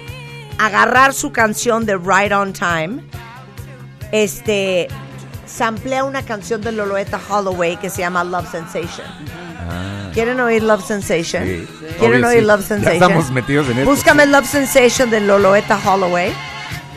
agarrar 0.57 1.13
su 1.13 1.33
canción 1.33 1.85
de 1.85 1.97
Right 1.97 2.31
on 2.31 2.53
Time, 2.53 3.03
este 4.13 4.87
samplea 5.47 6.03
una 6.03 6.21
canción 6.23 6.61
de 6.61 6.71
Loloetta 6.71 7.19
Holloway 7.29 7.77
que 7.77 7.89
se 7.89 7.99
llama 8.01 8.23
Love 8.23 8.49
Sensation. 8.49 9.07
¿Quieren 10.13 10.39
oír 10.39 10.61
Love 10.61 10.85
Sensation? 10.85 11.43
Sí. 11.43 11.67
¿Quieren 11.99 12.23
Obvio, 12.23 12.27
oír 12.27 12.39
sí. 12.41 12.45
Love 12.45 12.61
Ya 12.61 12.67
Sensation? 12.67 13.01
estamos 13.03 13.31
metidos 13.31 13.67
en 13.69 13.79
esto. 13.79 13.89
Búscame 13.89 14.25
Love 14.27 14.45
Sensation 14.47 15.09
de 15.09 15.19
Loloetta 15.19 15.79
Holloway. 15.83 16.31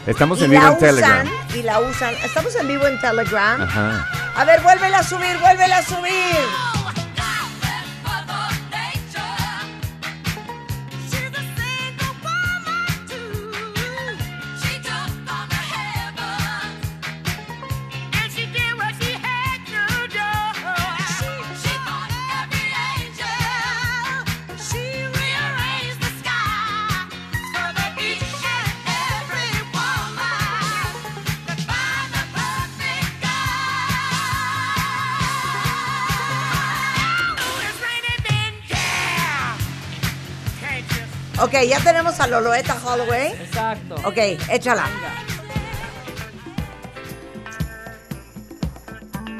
Estamos 0.07 0.41
en 0.43 0.51
vivo 0.51 0.67
en 0.69 0.79
Telegram. 0.79 1.27
usan, 1.27 1.59
y 1.59 1.63
la 1.63 1.81
usan. 1.81 2.15
Estamos 2.23 2.55
en 2.55 2.69
vivo 2.69 2.87
en 2.87 3.01
Telegram. 3.01 3.61
Ajá. 3.63 4.07
A 4.37 4.45
ver, 4.45 4.61
vuélvela 4.61 4.99
a 4.99 5.03
subir, 5.03 5.37
vuélvela 5.39 5.79
a 5.79 5.83
subir. 5.83 6.76
Ya 41.65 41.81
tenemos 41.81 42.19
a 42.21 42.27
Loloeta 42.27 42.75
Holloway. 42.85 43.33
Exacto. 43.33 43.95
Ok, 44.05 44.19
échala. 44.51 44.87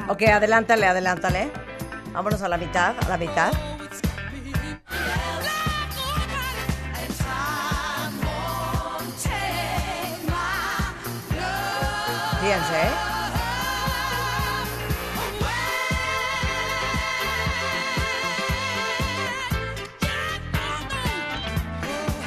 Ok, 0.07 0.23
adelántale, 0.23 0.87
adelántale. 0.87 1.51
Vámonos 2.13 2.41
a 2.41 2.47
la 2.47 2.57
mitad, 2.57 2.95
a 2.99 3.09
la 3.09 3.17
mitad. 3.17 3.51
Fíjense, 12.41 12.81
¿eh? 12.81 13.06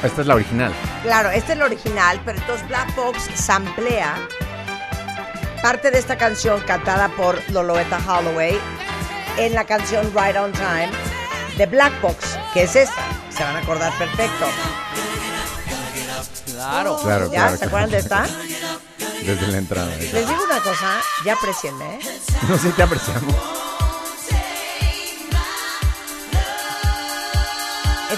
Esta 0.02 0.20
es 0.22 0.26
la 0.26 0.34
original. 0.34 0.72
Claro, 1.02 1.30
este 1.30 1.52
es 1.52 1.58
el 1.58 1.62
original, 1.62 2.20
pero 2.24 2.38
entonces 2.38 2.66
Black 2.68 2.94
Box 2.96 3.28
samplea 3.34 4.16
parte 5.62 5.90
de 5.90 5.98
esta 5.98 6.16
canción 6.16 6.60
cantada 6.62 7.08
por 7.10 7.38
Loloeta 7.50 7.98
Holloway 8.06 8.58
en 9.36 9.54
la 9.54 9.64
canción 9.64 10.10
Right 10.14 10.36
on 10.36 10.52
Time 10.52 10.90
de 11.58 11.66
Black 11.66 12.00
Box, 12.00 12.38
que 12.54 12.62
es 12.62 12.76
esta. 12.76 13.02
Se 13.30 13.42
van 13.42 13.56
a 13.56 13.58
acordar 13.60 13.92
perfecto. 13.98 14.46
Claro. 16.46 16.98
Claro, 17.02 17.26
¿Ya? 17.30 17.38
claro. 17.40 17.56
¿Se 17.56 17.64
acuerdan 17.66 17.90
de 17.90 17.98
esta? 17.98 18.26
Desde 19.24 19.46
la 19.48 19.58
entrada. 19.58 19.94
Les 19.96 20.12
digo 20.12 20.42
una 20.44 20.60
cosa, 20.60 21.00
ya 21.24 21.34
aprecienme, 21.34 21.96
¿eh? 21.96 22.00
No 22.48 22.56
sé, 22.58 22.70
te 22.70 22.82
apreciamos. 22.82 23.34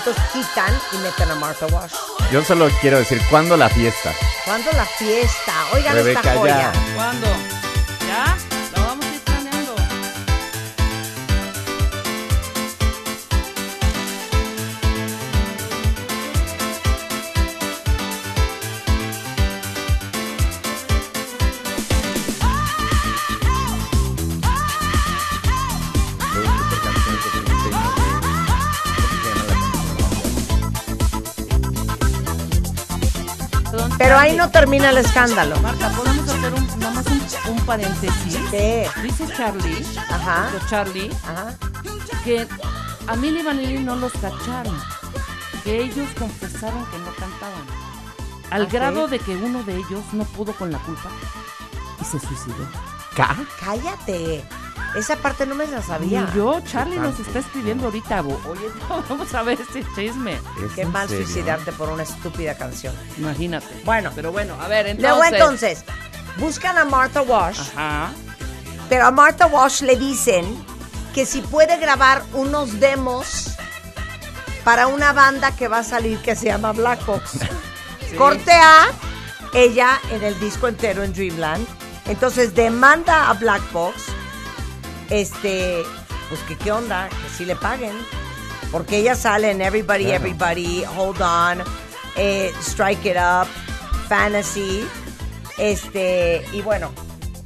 Entonces 0.05 0.25
quitan 0.33 0.77
y 0.93 0.97
meten 0.97 1.31
a 1.31 1.35
Martha 1.37 1.67
Wash. 1.67 1.93
Yo 2.33 2.43
solo 2.43 2.69
quiero 2.81 2.99
decir, 2.99 3.23
¿cuándo 3.31 3.57
la 3.57 3.69
fiesta? 3.69 4.13
¿Cuándo 4.45 4.73
la 4.73 4.85
fiesta? 4.85 5.53
Oigan 5.73 5.95
Rebeca, 5.95 6.19
esta 6.21 6.35
joya. 6.35 6.73
ya. 6.73 6.95
¿Cuándo? 6.97 7.29
Ahí 34.23 34.37
no 34.37 34.51
termina 34.51 34.91
el 34.91 34.99
escándalo. 34.99 35.59
Marta, 35.61 35.89
¿podemos 35.91 36.29
hacer 36.29 36.55
un, 36.55 36.67
nada 36.79 36.93
más 36.93 37.07
un, 37.07 37.53
un 37.53 37.61
paréntesis? 37.67 38.39
¿Qué? 38.51 38.89
Dice 39.03 39.27
Charlie, 39.37 39.85
Ajá. 40.09 40.49
Charlie, 40.71 41.11
Ajá. 41.25 41.57
que 42.25 42.47
a 43.09 43.17
Milly 43.17 43.43
Vanilli 43.43 43.79
no 43.81 43.97
los 43.97 44.13
cacharon, 44.13 44.77
que 45.65 45.83
ellos 45.83 46.09
confesaron 46.19 46.85
que 46.87 46.99
no 46.99 47.13
cantaban, 47.19 47.67
al 48.51 48.63
¿Ah, 48.63 48.69
grado 48.71 49.09
de 49.09 49.19
que 49.19 49.35
uno 49.37 49.63
de 49.65 49.77
ellos 49.77 50.05
no 50.13 50.25
pudo 50.25 50.53
con 50.53 50.71
la 50.71 50.79
culpa 50.79 51.11
y 52.01 52.05
se 52.05 52.21
suicidó. 52.21 52.69
¿Ca? 53.17 53.37
Cállate. 53.61 54.45
Esa 54.95 55.17
parte 55.17 55.47
no 55.47 55.55
me 55.55 55.67
la 55.67 55.81
sabía. 55.83 56.29
Y 56.33 56.37
yo, 56.37 56.61
Charlie 56.61 56.99
nos 56.99 57.19
está 57.19 57.39
escribiendo 57.39 57.87
ahorita, 57.87 58.21
bo- 58.21 58.41
oye, 58.49 58.69
no, 58.89 59.03
vamos 59.09 59.33
a 59.35 59.43
ver 59.43 59.59
este 59.61 59.85
chisme. 59.95 60.35
¿Es 60.35 60.73
Qué 60.75 60.85
mal 60.85 61.09
serio? 61.09 61.25
suicidarte 61.27 61.73
por 61.73 61.89
una 61.89 62.03
estúpida 62.03 62.57
canción. 62.57 62.95
Imagínate. 63.19 63.67
Bueno. 63.85 64.11
pero 64.15 64.33
bueno, 64.33 64.55
a 64.61 64.69
ver, 64.69 64.87
entonces. 64.89 65.17
Luego 65.17 65.25
entonces, 65.35 65.85
buscan 66.39 66.77
a 66.77 66.85
Martha 66.85 67.23
Wash, 67.23 67.61
Ajá. 67.75 68.11
pero 68.89 69.07
a 69.07 69.11
Martha 69.11 69.47
Wash 69.47 69.81
le 69.83 69.97
dicen 69.97 70.45
que 71.15 71.25
si 71.27 71.41
puede 71.41 71.79
grabar 71.79 72.23
unos 72.35 72.79
demos 72.81 73.49
para 74.65 74.87
una 74.87 75.13
banda 75.13 75.53
que 75.57 75.69
va 75.69 75.79
a 75.79 75.85
salir 75.85 76.19
que 76.23 76.37
se 76.37 76.47
llama 76.47 76.73
Black 76.73 77.05
Box. 77.07 77.39
Corte 78.19 78.53
A, 78.53 78.87
ella 79.55 79.99
en 80.11 80.23
el 80.23 80.39
disco 80.39 80.69
entero 80.69 81.03
en 81.03 81.13
Dreamland. 81.15 81.67
Entonces 82.07 82.55
demanda 82.55 83.31
a 83.31 83.35
Black 83.35 83.63
Box, 83.73 84.05
este, 85.13 85.83
pues 86.31 86.41
que 86.43 86.57
qué 86.57 86.73
onda, 86.73 87.09
que 87.09 87.29
sí 87.37 87.45
le 87.45 87.55
paguen. 87.55 87.93
Porque 88.71 88.97
ella 88.97 89.15
sale 89.15 89.51
en 89.51 89.61
Everybody, 89.61 90.05
Claro. 90.05 90.17
Everybody, 90.25 90.85
Hold 90.97 91.21
On, 91.21 91.63
eh, 92.17 92.53
Strike 92.61 93.05
It 93.05 93.17
Up, 93.19 93.47
Fantasy. 94.09 94.87
Este, 95.59 96.43
y 96.53 96.63
bueno, 96.63 96.91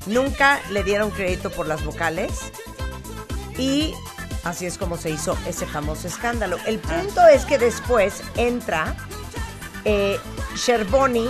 nunca 0.07 0.61
le 0.71 0.85
dieron 0.85 1.11
crédito 1.11 1.51
por 1.51 1.67
las 1.67 1.85
vocales. 1.85 2.53
Y 3.59 3.93
así 4.45 4.67
es 4.67 4.79
como 4.79 4.97
se 4.97 5.11
hizo 5.11 5.37
ese 5.49 5.67
famoso 5.67 6.07
escándalo. 6.07 6.59
El 6.67 6.79
punto 6.79 7.27
es 7.27 7.45
que 7.45 7.59
después 7.59 8.23
entra 8.37 8.95
eh, 9.85 10.21
Sherboni 10.55 11.29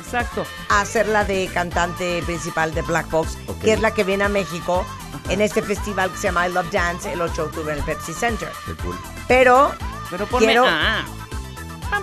Exacto. 0.00 0.44
a 0.68 0.84
ser 0.84 1.06
la 1.06 1.24
de 1.24 1.48
cantante 1.54 2.22
principal 2.26 2.74
de 2.74 2.82
Black 2.82 3.08
Box, 3.10 3.38
que 3.62 3.72
es 3.74 3.80
la 3.80 3.92
que 3.92 4.02
viene 4.02 4.24
a 4.24 4.28
México 4.28 4.84
en 5.28 5.40
este 5.40 5.62
festival 5.62 6.10
que 6.10 6.16
se 6.16 6.22
llama 6.24 6.48
I 6.48 6.52
Love 6.52 6.70
Dance 6.70 7.12
el 7.12 7.20
8 7.20 7.34
de 7.34 7.42
octubre 7.48 7.72
en 7.72 7.78
el 7.78 7.84
Pepsi 7.84 8.12
Center. 8.12 8.50
Qué 8.64 8.74
cool. 8.76 8.98
Pero 9.28 9.72
Pero 10.10 10.26
ponme. 10.26 10.46
Quiero- 10.46 10.64
Ah. 10.68 11.04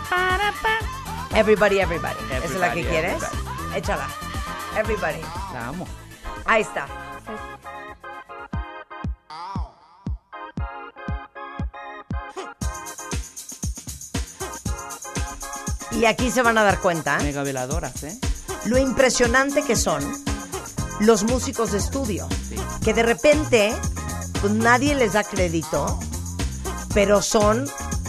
Para, 0.10 0.52
pa. 0.62 1.38
Everybody, 1.38 1.80
Everybody, 1.80 2.16
¿esa 2.32 2.46
es 2.46 2.52
la 2.56 2.74
que 2.74 2.80
Everybody, 2.82 2.84
quieres? 2.90 3.24
everybody. 3.24 3.78
Échala. 3.78 4.08
Everybody. 4.78 5.22
La 5.54 5.68
amo. 5.68 5.88
Ahí 6.46 6.62
está. 6.62 6.86
Y 15.92 16.06
aquí 16.06 16.32
se 16.32 16.42
van 16.42 16.58
a 16.58 16.64
dar 16.64 16.80
cuenta 16.80 17.20
Mega 17.20 17.44
veladoras, 17.44 18.04
¿eh? 18.04 18.18
lo 18.66 18.78
impresionante 18.78 19.64
que 19.64 19.76
son 19.76 20.02
los 21.00 21.24
músicos 21.24 21.72
de 21.72 21.78
estudio. 21.78 22.28
Que 22.84 22.94
de 22.94 23.04
repente 23.04 23.74
pues, 24.42 24.54
nadie 24.54 24.96
les 24.96 25.14
da 25.14 25.24
crédito, 25.24 26.00
pero 26.94 27.22
son 27.22 27.66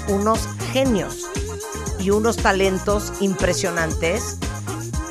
unos 0.09 0.49
genios 0.73 1.27
y 2.01 2.11
unos 2.11 2.37
talentos 2.37 3.13
impresionantes. 3.21 4.39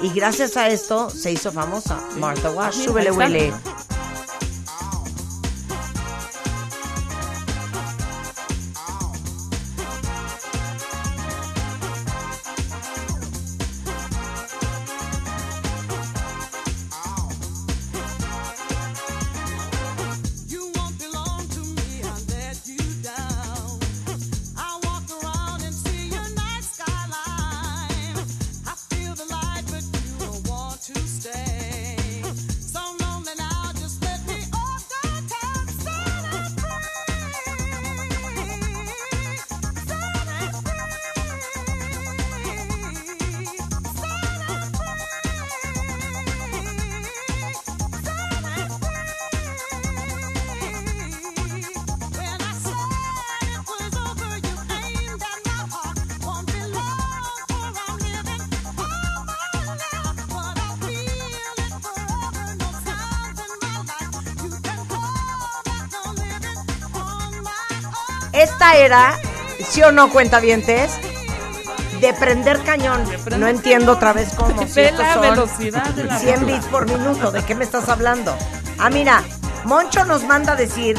Y 0.02 0.10
gracias 0.10 0.58
a 0.58 0.67
esto 0.67 1.10
se 1.10 1.32
hizo 1.32 1.52
famosa 1.52 1.99
Martha 2.17 2.52
Wash. 2.52 2.86
Súbele. 2.86 3.12
Willy. 3.12 3.54
Esta 68.34 68.76
era, 68.76 69.17
sí 69.65 69.82
o 69.84 69.91
no, 69.91 70.10
cuentavientes, 70.10 70.91
de 72.02 72.13
prender 72.13 72.62
cañón. 72.63 73.04
No 73.38 73.48
entiendo 73.48 73.93
otra 73.93 74.12
vez 74.13 74.34
cómo. 74.36 74.67
si 74.67 74.74
Ve 74.74 74.91
la 74.91 75.13
son 75.13 75.22
velocidad 75.22 75.86
de 75.91 76.04
la 76.06 76.19
100 76.19 76.46
bits 76.46 76.65
por 76.65 76.86
minuto. 76.88 77.32
¿De 77.32 77.43
qué 77.43 77.56
me 77.56 77.63
estás 77.63 77.88
hablando? 77.89 78.36
Ah, 78.80 78.89
mira, 78.89 79.24
Moncho 79.63 80.04
nos 80.06 80.24
manda 80.24 80.54
a 80.54 80.56
decir 80.56 80.98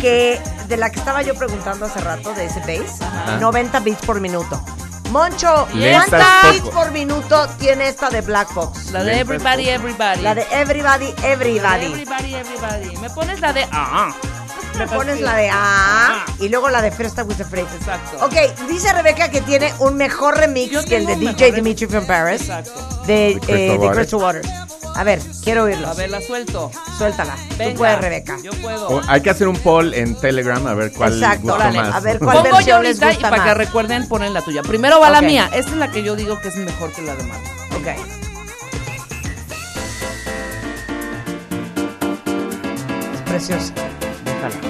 que 0.00 0.40
de 0.68 0.76
la 0.76 0.90
que 0.90 0.98
estaba 1.00 1.22
yo 1.22 1.34
preguntando 1.34 1.86
hace 1.86 2.00
rato, 2.00 2.32
de 2.34 2.44
ese 2.46 2.60
bass, 2.60 3.00
Ajá. 3.02 3.36
90 3.38 3.80
beats 3.80 4.04
por 4.06 4.20
minuto. 4.20 4.62
Moncho, 5.10 5.66
Lentas 5.74 6.08
¿cuántos 6.08 6.52
beats 6.52 6.60
poco. 6.60 6.76
por 6.76 6.90
minuto 6.92 7.48
tiene 7.58 7.88
esta 7.88 8.08
de 8.10 8.20
Black 8.20 8.54
Box? 8.54 8.92
La 8.92 9.02
de 9.02 9.18
Everybody. 9.20 9.68
Everybody. 9.68 10.20
La 10.22 10.34
de 10.36 10.46
Everybody, 10.52 11.12
Everybody. 11.24 11.86
Everybody, 11.86 12.34
Everybody. 12.36 12.96
Me 12.98 13.10
pones 13.10 13.40
la 13.40 13.52
de. 13.52 13.66
Ah. 13.72 14.12
Me 14.78 14.86
pones 14.96 15.20
la 15.20 15.36
de 15.36 15.50
Ah 15.52 16.24
y 16.38 16.48
luego 16.48 16.68
la 16.70 16.80
de 16.82 16.90
Fresta 16.90 17.22
with 17.24 17.36
the 17.36 17.44
Freight. 17.44 17.68
Exacto. 17.74 18.24
Ok, 18.24 18.34
dice 18.68 18.92
Rebeca 18.92 19.30
que 19.30 19.40
tiene 19.42 19.72
un 19.80 19.96
mejor 19.96 20.36
remix 20.38 20.72
Yo 20.72 20.84
que 20.84 20.96
el 20.96 21.06
de 21.06 21.14
tengo 21.16 21.28
un 21.30 21.36
DJ 21.36 21.46
mejor 21.46 21.54
Dimitri 21.56 21.86
from 21.86 22.06
Paris 22.06 22.40
Exacto. 22.42 23.02
de, 23.06 23.14
De 23.14 23.32
Crystal 23.40 23.56
eh, 23.56 23.62
de 23.68 23.78
Waters. 23.78 23.96
Crystal 23.96 24.20
Waters. 24.20 24.48
A 24.96 25.04
ver, 25.04 25.20
quiero 25.44 25.64
oírlo. 25.64 25.86
A 25.88 25.94
ver, 25.94 26.10
la 26.10 26.20
suelto. 26.20 26.70
Suéltala. 26.98 27.36
Venga. 27.56 27.70
Tú 27.72 27.78
puedes, 27.78 27.98
Rebeca. 28.00 28.38
Yo 28.42 28.50
puedo. 28.60 28.88
O- 28.88 29.00
hay 29.06 29.20
que 29.20 29.30
hacer 29.30 29.46
un 29.48 29.56
poll 29.56 29.94
en 29.94 30.18
Telegram 30.18 30.66
a 30.66 30.74
ver 30.74 30.92
cuál 30.92 31.14
Exacto, 31.14 31.42
gusta 31.42 31.56
órale, 31.56 31.78
más. 31.78 31.94
a 31.94 32.00
ver 32.00 32.18
cuál 32.18 32.36
Pongo 32.38 32.48
yo 32.48 32.54
versión 32.56 32.82
les 32.82 33.00
ahorita 33.00 33.06
y 33.06 33.14
gusta 33.14 33.30
para 33.30 33.42
que 33.44 33.48
más. 33.50 33.56
recuerden 33.58 34.08
ponen 34.08 34.34
la 34.34 34.42
tuya. 34.42 34.62
Primero 34.62 34.98
va 34.98 35.06
Ok. 35.08 35.12
la 35.12 35.20
mía. 35.22 35.48
Esta 35.54 35.70
es 35.70 35.76
la 35.76 35.90
que 35.90 36.02
yo 36.02 36.16
digo 36.16 36.40
que 36.40 36.48
es 36.48 36.56
mejor 36.56 36.90
que 36.92 37.02
la 37.02 37.14
demás. 37.14 37.38
Ok. 37.76 37.86
Es 43.14 43.20
preciosa. 43.22 43.72
Déjala. 44.40 44.69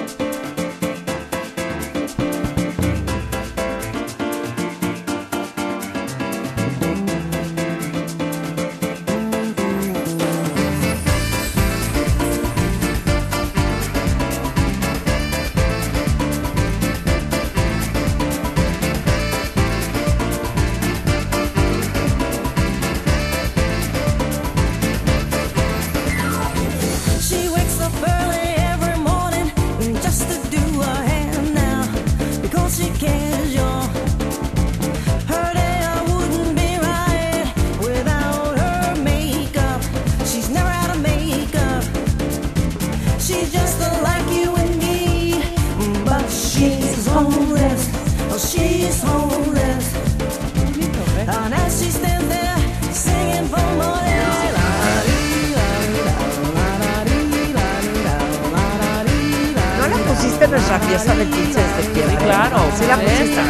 nuestra 60.51 60.79
fiesta 60.79 61.15
del 61.15 61.29
15 61.29 61.59
de 61.59 61.83
septiembre? 61.83 62.17
Sí, 62.17 62.25
claro. 62.25 62.57
Sí 62.77 62.85
la 62.85 62.97
pusiste. 62.97 63.41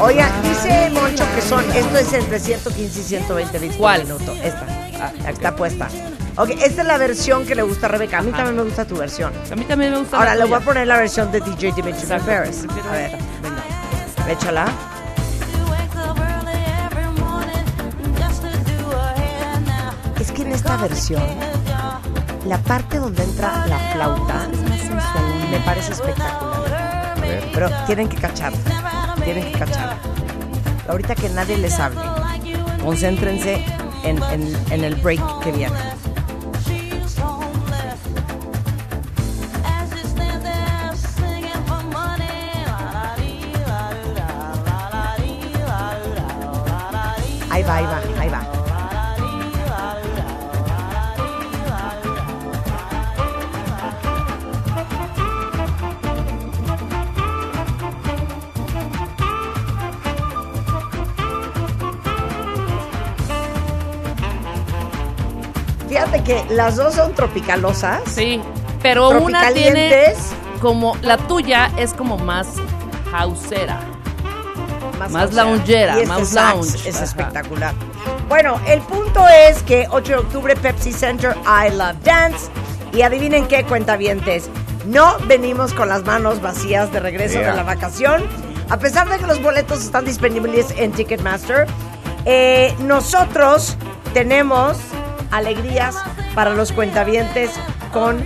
Oiga, 0.00 0.28
dice 0.42 0.90
Moncho 0.90 1.24
que 1.34 1.42
son, 1.42 1.64
esto 1.72 1.98
es 1.98 2.12
entre 2.12 2.40
115 2.40 3.00
y 3.00 3.02
120 3.02 3.58
bits 3.58 3.76
¿Cuál? 3.76 4.02
por 4.02 4.18
minuto. 4.18 4.32
Esta, 4.42 4.66
ah, 5.00 5.12
está 5.28 5.54
puesta. 5.54 5.88
Ok, 6.36 6.50
esta 6.50 6.82
es 6.82 6.88
la 6.88 6.98
versión 6.98 7.46
que 7.46 7.54
le 7.54 7.62
gusta 7.62 7.86
a 7.86 7.90
Rebeca. 7.90 8.18
A 8.18 8.22
mí 8.22 8.32
también 8.32 8.56
me 8.56 8.62
gusta 8.62 8.84
tu 8.84 8.96
versión. 8.96 9.32
A 9.50 9.56
mí 9.56 9.64
también 9.64 9.92
me 9.92 9.98
gusta 9.98 10.16
Ahora 10.16 10.34
la 10.34 10.44
le 10.44 10.50
voy 10.50 10.60
a 10.60 10.64
poner 10.64 10.86
la 10.86 10.98
versión 10.98 11.30
de 11.30 11.40
DJ 11.40 11.72
Dimitri 11.72 12.06
Paris. 12.06 12.64
A 12.88 12.92
ver. 12.92 13.23
Échala. 14.28 14.66
Es 20.18 20.32
que 20.32 20.42
en 20.42 20.52
esta 20.52 20.76
versión, 20.76 21.22
la 22.46 22.58
parte 22.58 22.98
donde 22.98 23.22
entra 23.24 23.66
la 23.66 23.78
flauta 23.92 24.48
me 25.50 25.58
parece 25.60 25.92
espectacular. 25.92 27.14
Pero 27.52 27.70
tienen 27.86 28.08
que 28.08 28.16
cacharla. 28.16 28.58
Tienen 29.22 29.44
que 29.52 29.58
cacharla. 29.58 29.96
Ahorita 30.88 31.14
que 31.14 31.28
nadie 31.30 31.56
les 31.58 31.78
hable, 31.78 32.00
concéntrense 32.82 33.64
en, 34.04 34.22
en- 34.24 34.56
en 34.70 34.84
el 34.84 34.94
break 34.96 35.20
que 35.40 35.52
viene. 35.52 35.76
Va, 47.64 47.76
ahí 47.76 47.84
va, 47.84 48.20
ahí 48.20 48.28
va. 48.28 48.64
Fíjate 65.88 66.24
que 66.24 66.44
las 66.50 66.74
dos 66.74 66.94
son 66.94 67.14
tropicalosas. 67.14 68.00
Sí, 68.06 68.40
pero 68.82 69.10
una 69.10 69.52
tiene 69.52 70.12
como 70.60 70.96
la 71.02 71.16
tuya 71.18 71.70
es 71.76 71.94
como 71.94 72.18
más 72.18 72.48
houseera. 73.12 73.93
Más 75.12 75.32
loungera, 75.34 75.94
Y 75.96 76.02
este 76.02 76.06
más 76.08 76.28
sax 76.28 76.54
lounge. 76.56 76.88
Es 76.88 76.96
Ajá. 76.96 77.04
espectacular. 77.04 77.74
Bueno, 78.28 78.60
el 78.66 78.80
punto 78.82 79.26
es 79.28 79.62
que 79.62 79.86
8 79.90 80.12
de 80.12 80.18
octubre 80.18 80.56
Pepsi 80.56 80.92
Center 80.92 81.36
I 81.46 81.70
Love 81.76 81.96
Dance. 82.02 82.48
Y 82.92 83.02
adivinen 83.02 83.46
qué 83.48 83.64
cuentavientes. 83.64 84.48
No 84.86 85.16
venimos 85.26 85.72
con 85.74 85.88
las 85.88 86.04
manos 86.04 86.40
vacías 86.40 86.92
de 86.92 87.00
regreso 87.00 87.40
Yeah. 87.40 87.50
de 87.50 87.56
la 87.56 87.62
vacación. 87.64 88.22
A 88.70 88.78
pesar 88.78 89.08
de 89.08 89.18
que 89.18 89.26
los 89.26 89.42
boletos 89.42 89.80
están 89.84 90.04
disponibles 90.04 90.72
en 90.76 90.92
Ticketmaster, 90.92 91.66
eh, 92.24 92.74
nosotros 92.80 93.76
tenemos 94.14 94.78
alegrías 95.30 95.96
para 96.34 96.50
los 96.50 96.72
cuentavientes 96.72 97.50
con 97.92 98.22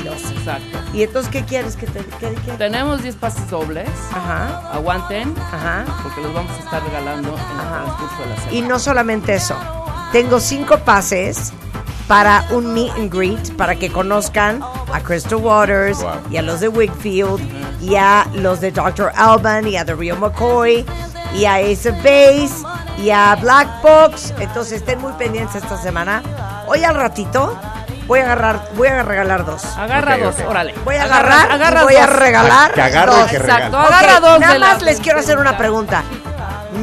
sentidos. 0.00 0.22
Exacto. 0.32 0.78
¿Y 0.94 1.02
entonces 1.02 1.30
qué 1.30 1.44
quieres 1.44 1.76
que 1.76 1.86
te 1.86 2.04
que, 2.04 2.34
que- 2.34 2.52
Tenemos 2.52 3.02
10 3.02 3.16
pases 3.16 3.48
dobles. 3.50 3.88
Ajá, 4.12 4.70
Aguanten, 4.72 5.34
ajá. 5.52 5.84
porque 6.02 6.20
los 6.22 6.32
vamos 6.34 6.52
a 6.52 6.58
estar 6.64 6.82
regalando 6.84 7.28
en 7.28 7.34
el 7.34 7.40
Ajá. 7.66 7.82
transcurso 7.84 8.22
de 8.22 8.28
la 8.30 8.36
semana. 8.36 8.52
Y 8.52 8.62
no 8.62 8.78
solamente 8.78 9.34
eso, 9.34 9.54
tengo 10.12 10.40
cinco 10.40 10.78
pases 10.78 11.52
para 12.08 12.44
un 12.50 12.74
meet 12.74 12.92
and 12.96 13.14
greet 13.14 13.56
para 13.56 13.76
que 13.76 13.90
conozcan 13.90 14.60
a 14.92 15.00
Crystal 15.00 15.38
Waters 15.38 16.02
Wow. 16.02 16.12
y 16.30 16.36
a 16.36 16.42
los 16.42 16.60
de 16.60 16.68
Wickfield 16.68 17.40
y 17.80 17.94
a 17.96 18.26
los 18.34 18.60
de 18.60 18.70
Dr. 18.72 19.12
Alban 19.16 19.66
y 19.66 19.76
a 19.76 19.84
The 19.84 19.94
Rio 19.94 20.16
McCoy 20.16 20.84
y 21.34 21.44
a 21.46 21.54
Ace 21.56 21.88
of 21.90 21.96
Base 21.98 22.52
y 22.98 23.10
a 23.10 23.34
Black 23.36 23.68
Box. 23.82 24.34
Entonces 24.38 24.74
estén 24.80 25.00
muy 25.00 25.12
pendientes 25.12 25.56
esta 25.62 25.78
semana. 25.80 26.22
Hoy 26.66 26.84
al 26.84 26.94
ratito 26.96 27.58
voy 28.12 28.20
a 28.20 28.24
agarrar, 28.24 28.68
voy 28.76 28.88
a 28.88 29.02
regalar 29.02 29.46
dos. 29.46 29.64
Agarra 29.74 30.18
dos, 30.18 30.34
órale. 30.46 30.74
Voy 30.84 30.96
a 30.96 31.04
Agarra- 31.04 31.44
agarrar 31.44 31.52
agarra 31.52 31.80
y 31.80 31.84
voy 31.84 31.96
a 31.96 32.06
regalar 32.06 32.72
Que 32.74 32.82
agarre 32.82 33.12
dos. 33.12 33.30
que 33.30 33.36
Exacto, 33.36 33.78
agarra 33.78 34.20
dos 34.20 34.38
Nada 34.38 34.58
la- 34.58 34.66
más 34.74 34.82
les 34.82 35.00
quiero 35.00 35.20
hacer 35.20 35.38
una 35.38 35.56
pregunta. 35.56 36.02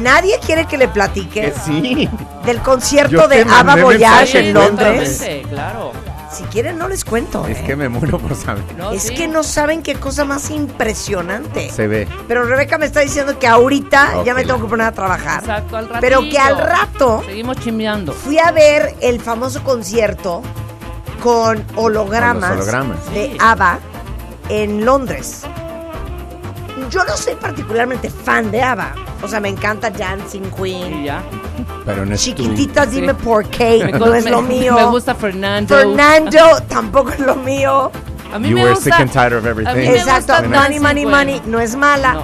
Nadie 0.02 0.40
quiere 0.44 0.64
que 0.66 0.76
le 0.76 0.88
platique 0.88 1.40
Que 1.40 1.52
sí. 1.52 2.08
del 2.44 2.58
concierto 2.62 3.28
de 3.28 3.44
mandé 3.44 3.80
Voyage 3.82 4.40
en. 4.48 4.54
Londres. 4.54 5.24
Claro. 5.48 5.92
Si 6.32 6.42
quieren 6.44 6.78
no 6.78 6.88
les 6.88 7.04
cuento. 7.04 7.46
Es 7.46 7.58
¿eh? 7.58 7.64
que 7.66 7.76
me 7.76 7.88
muero 7.88 8.18
por 8.18 8.34
saber. 8.36 8.62
No, 8.76 8.90
es 8.92 9.02
sí. 9.02 9.14
que 9.14 9.26
no 9.28 9.42
saben 9.44 9.82
qué 9.82 9.94
cosa 9.96 10.24
más 10.24 10.50
impresionante. 10.50 11.70
Se 11.70 11.86
ve. 11.86 12.08
Pero 12.28 12.44
Rebeca 12.44 12.76
me 12.78 12.86
está 12.86 13.00
diciendo 13.00 13.38
que 13.38 13.46
ahorita 13.48 14.22
ya 14.24 14.32
me 14.34 14.44
tengo 14.44 14.60
que 14.60 14.68
poner 14.68 14.86
a 14.86 14.92
trabajar. 14.92 15.40
Exacto, 15.40 15.76
al 15.76 15.84
ratito. 15.88 16.00
Pero 16.00 16.20
que 16.28 16.38
al 16.38 16.58
rato 16.58 17.22
Seguimos 17.26 17.56
chimbeando. 17.58 18.12
fui 18.12 18.38
a 18.38 18.50
ver 18.52 18.94
el 19.00 19.20
famoso 19.20 19.62
concierto 19.64 20.42
con 21.22 21.64
hologramas, 21.76 22.48
Con 22.50 22.58
los 22.58 22.68
hologramas. 22.68 23.12
de 23.14 23.26
Sí. 23.32 23.36
ABBA 23.40 23.78
en 24.48 24.84
Londres. 24.84 25.42
Yo 26.90 27.04
no 27.04 27.16
soy 27.16 27.34
particularmente 27.34 28.10
fan 28.10 28.50
de 28.50 28.62
ABBA. 28.62 28.94
O 29.22 29.28
sea, 29.28 29.38
me 29.40 29.48
encanta 29.50 29.90
Dancing 29.90 30.50
Queen. 30.56 31.04
ya. 31.04 31.22
Pero 31.84 32.06
no 32.06 32.14
es 32.14 32.20
tu- 32.24 32.26
Chiquitita, 32.34 32.86
dime 32.86 33.12
Sí. 33.12 33.18
por 33.22 33.44
qué. 33.46 33.82
Me- 33.84 33.98
No 33.98 34.14
es 34.14 34.24
me- 34.24 34.30
lo 34.30 34.42
mío. 34.42 34.74
Me 34.74 34.84
gusta 34.86 35.14
Fernando. 35.14 35.76
Fernando 35.76 36.38
tampoco 36.68 37.10
es 37.10 37.20
lo 37.20 37.36
mío. 37.36 37.90
A 38.32 38.38
mí 38.38 38.48
You 38.48 38.56
me 38.56 38.62
were 38.62 38.74
gusta. 38.74 38.90
sick 38.90 39.00
and 39.00 39.10
tired 39.12 39.34
of 39.38 39.44
everything. 39.46 39.76
Exacto, 39.90 40.32
money, 40.48 40.78
money, 40.80 41.04
money. 41.06 41.42
No 41.46 41.60
es 41.60 41.76
mala. 41.76 42.14
No. 42.14 42.22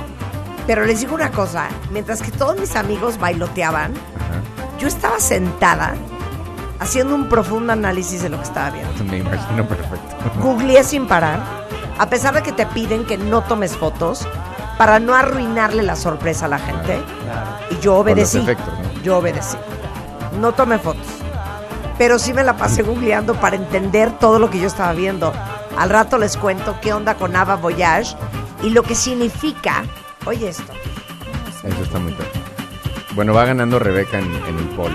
Pero 0.67 0.85
les 0.85 1.01
digo 1.01 1.15
una 1.15 1.31
cosa. 1.31 1.69
Mientras 1.91 2.23
que 2.23 2.31
todos 2.31 2.59
mis 2.59 2.75
amigos 2.77 3.19
bailoteaban, 3.19 3.93
yo 4.79 4.89
estaba 4.89 5.19
sentada 5.21 5.95
haciendo 6.81 7.15
un 7.15 7.29
profundo 7.29 7.73
análisis 7.73 8.23
de 8.23 8.29
lo 8.29 8.37
que 8.39 8.45
estaba 8.45 8.71
viendo. 8.71 9.05
Me 9.05 9.19
imagino 9.19 9.67
perfecto. 9.67 10.17
Googleé 10.41 10.85
sin 10.85 11.07
parar 11.07 11.41
A 11.99 12.09
pesar 12.11 12.35
de 12.35 12.43
que 12.43 12.53
te 12.53 12.67
piden 12.67 13.05
que 13.05 13.17
no 13.17 13.43
tomes 13.43 13.77
fotos 13.77 14.27
para 14.77 14.99
no 14.99 15.15
arruinarle 15.15 15.83
la 15.83 15.97
sorpresa 15.97 16.47
a 16.47 16.49
la 16.49 16.59
gente. 16.59 17.01
Y 17.71 17.79
yo 17.79 17.97
obedecí. 17.97 18.39
efectos, 18.39 18.67
¿no? 18.79 19.03
Yo 19.03 19.19
obedecí. 19.19 19.57
No 20.41 20.53
tomé 20.53 20.79
fotos. 20.79 21.07
Pero 21.97 22.19
sí 22.19 22.35
me 22.35 22.45
la 22.45 22.57
pasé 22.57 22.83
googleando 22.85 23.35
para 23.35 23.57
entender 23.57 24.11
todo 24.19 24.39
lo 24.39 24.51
que 24.51 24.61
yo 24.61 24.67
estaba 24.67 24.93
viendo. 24.93 25.33
Al 25.79 25.91
rato 25.91 26.19
les 26.19 26.37
cuento 26.37 26.79
qué 26.83 26.93
onda 26.93 27.15
con 27.15 27.35
Ava 27.35 27.57
Voyage 27.57 28.17
y 28.63 28.71
lo 28.71 28.83
que 28.83 28.95
significa. 28.95 29.85
Oye 30.27 30.49
esto. 30.49 30.73
Eso 31.65 31.83
está 31.83 31.99
muy 31.99 32.13
top. 32.13 32.27
Bueno, 33.15 33.33
va 33.33 33.47
ganando 33.47 33.79
Rebeca 33.79 34.19
en, 34.19 34.35
en 34.35 34.59
el 34.59 34.69
poll. 34.77 34.93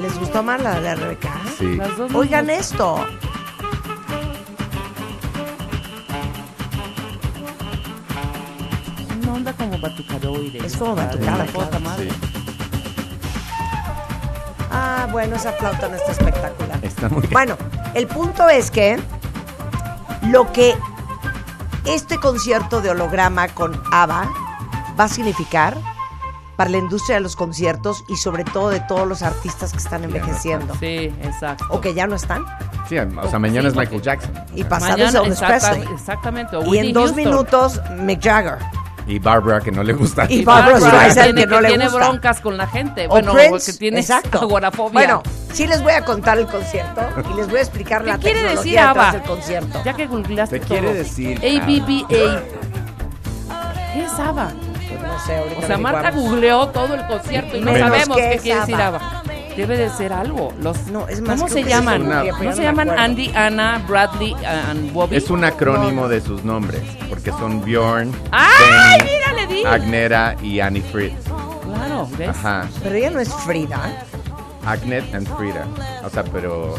¿Les 0.00 0.18
gustó 0.18 0.42
más 0.42 0.60
la 0.62 0.80
de 0.80 0.94
Rebeca? 0.94 1.32
Sí. 1.58 1.76
Las 1.76 1.96
dos 1.96 2.14
Oigan 2.14 2.50
esto. 2.50 3.04
Una 9.22 9.32
onda 9.32 9.52
como 9.54 9.78
batucadoide. 9.78 10.66
Es 10.66 10.76
como 10.76 10.94
batucada, 10.96 11.44
Una 11.44 11.52
cosa 11.52 11.68
claro. 11.68 11.84
más. 11.84 11.96
Sí. 11.98 12.08
Ah, 14.70 15.06
bueno, 15.12 15.36
esa 15.36 15.52
flauta 15.52 15.88
no 15.88 15.94
está 15.96 16.12
espectacular. 16.12 16.78
Está 16.82 17.08
muy 17.08 17.22
Bueno, 17.28 17.56
el 17.94 18.06
punto 18.08 18.48
es 18.48 18.70
que 18.70 18.98
lo 20.22 20.52
que 20.52 20.74
este 21.84 22.18
concierto 22.18 22.80
de 22.80 22.90
holograma 22.90 23.48
con 23.48 23.80
ABBA 23.92 24.28
va 24.98 25.04
a 25.04 25.08
significar 25.08 25.76
para 26.56 26.70
la 26.70 26.78
industria 26.78 27.16
de 27.16 27.20
los 27.20 27.36
conciertos 27.36 28.04
y 28.08 28.16
sobre 28.16 28.44
todo 28.44 28.70
de 28.70 28.80
todos 28.80 29.06
los 29.08 29.22
artistas 29.22 29.72
que 29.72 29.78
están 29.78 30.02
no 30.02 30.06
envejeciendo 30.08 30.74
Sí, 30.80 31.12
exacto. 31.22 31.64
o 31.70 31.80
que 31.80 31.94
ya 31.94 32.06
no 32.06 32.14
están 32.16 32.44
Sí, 32.88 32.96
o 32.98 33.28
sea, 33.30 33.38
mañana 33.38 33.68
es 33.68 33.74
Michael 33.74 34.02
Jackson. 34.02 34.32
y 34.54 34.62
pasados 34.64 34.98
Mañana, 34.98 35.18
Elvis 35.20 35.32
exacta- 35.42 35.70
Presley. 35.70 35.94
exactamente. 35.94 36.56
o 36.56 36.74
Y 36.74 36.78
en 36.78 36.92
dos 36.92 37.12
Houston. 37.12 37.16
minutos 37.24 37.80
Mick 38.00 38.22
Jagger. 38.22 38.58
Y 39.06 39.18
Barbara, 39.18 39.60
que 39.60 39.70
no 39.70 39.82
le 39.82 39.92
gusta. 39.92 40.24
Y 40.30 40.42
Barbara 40.46 40.78
Barbara, 40.80 41.10
Streisand, 41.10 41.24
tiene, 41.34 41.40
que 41.42 41.46
no 41.46 41.60
le 41.60 41.68
tiene 41.68 41.84
gusta. 41.88 41.98
broncas 42.08 42.40
con 42.40 42.56
la 42.56 42.66
gente. 42.66 43.04
O 43.06 43.10
Bueno, 43.10 43.32
Prince, 43.34 43.72
que 43.72 43.78
tiene 43.78 44.00
exacto. 44.00 44.38
agorafobia. 44.38 44.92
Bueno, 44.94 45.22
sí 45.52 45.66
les 45.66 45.82
voy 45.82 45.92
a 45.92 46.02
contar 46.06 46.38
el 46.38 46.46
concierto 46.46 47.02
y 47.30 47.36
les 47.36 47.48
voy 47.50 47.58
a 47.58 47.60
explicar 47.60 48.02
¿Qué 48.02 48.08
la 48.08 48.18
quiere 48.18 48.40
decir 48.42 48.74
tecnología 48.76 48.86
detrás 48.88 49.04
ABBA? 49.08 49.12
del 49.18 49.22
concierto. 49.28 49.82
Ya 49.84 49.92
que 49.92 50.06
googleaste 50.06 50.58
Te 50.60 50.66
quiere 50.66 50.94
decir 50.94 51.36
ABBA. 51.38 52.08
¿Qué 53.92 54.04
es 54.04 54.12
ABBA? 54.18 54.52
Pues 54.98 55.12
no 55.12 55.18
sé, 55.20 55.36
ahorita 55.36 55.60
O 55.60 55.66
sea, 55.66 55.78
Marta 55.78 56.10
googleó 56.10 56.68
todo 56.68 56.94
el 56.94 57.06
concierto 57.06 57.56
y 57.56 57.60
no 57.60 57.72
Menos 57.72 57.88
sabemos 57.90 58.16
que 58.16 58.30
qué 58.30 58.38
quiere 58.38 58.60
decir 58.60 58.74
ABBA. 58.76 59.22
Debe 59.56 59.76
de 59.76 59.88
ser 59.90 60.12
algo. 60.12 60.52
Los, 60.60 60.86
No, 60.88 61.06
es 61.06 61.20
más, 61.20 61.36
¿Cómo 61.38 61.48
se 61.48 61.62
llaman? 61.62 62.00
es 62.02 62.06
una- 62.08 62.20
¿Cómo 62.22 62.38
pero 62.40 62.52
se 62.56 62.62
no 62.64 62.72
me 62.72 62.84
llaman? 62.84 62.98
Andy, 62.98 63.32
Anna, 63.36 63.84
Bradley 63.86 64.34
and 64.44 64.92
Bobby. 64.92 65.14
Es 65.16 65.30
un 65.30 65.44
acrónimo 65.44 66.08
de 66.08 66.20
sus 66.20 66.42
nombres, 66.44 66.82
porque 67.08 67.30
son 67.30 67.64
Bjorn, 67.64 68.12
¡Ay, 68.32 68.98
Benny, 68.98 69.10
mira, 69.12 69.32
le 69.32 69.54
di! 69.54 69.64
Agneta 69.64 70.34
y 70.42 70.58
Annie 70.58 70.82
Fritz. 70.82 71.14
Claro, 71.64 72.08
¿ves? 72.18 72.30
Ajá. 72.30 72.66
Pero 72.82 72.94
ella 72.96 73.10
no 73.10 73.20
es 73.20 73.32
Frida. 73.32 73.92
Agnet 74.66 75.14
and 75.14 75.28
Frida. 75.36 75.66
O 76.04 76.10
sea, 76.10 76.24
pero. 76.24 76.74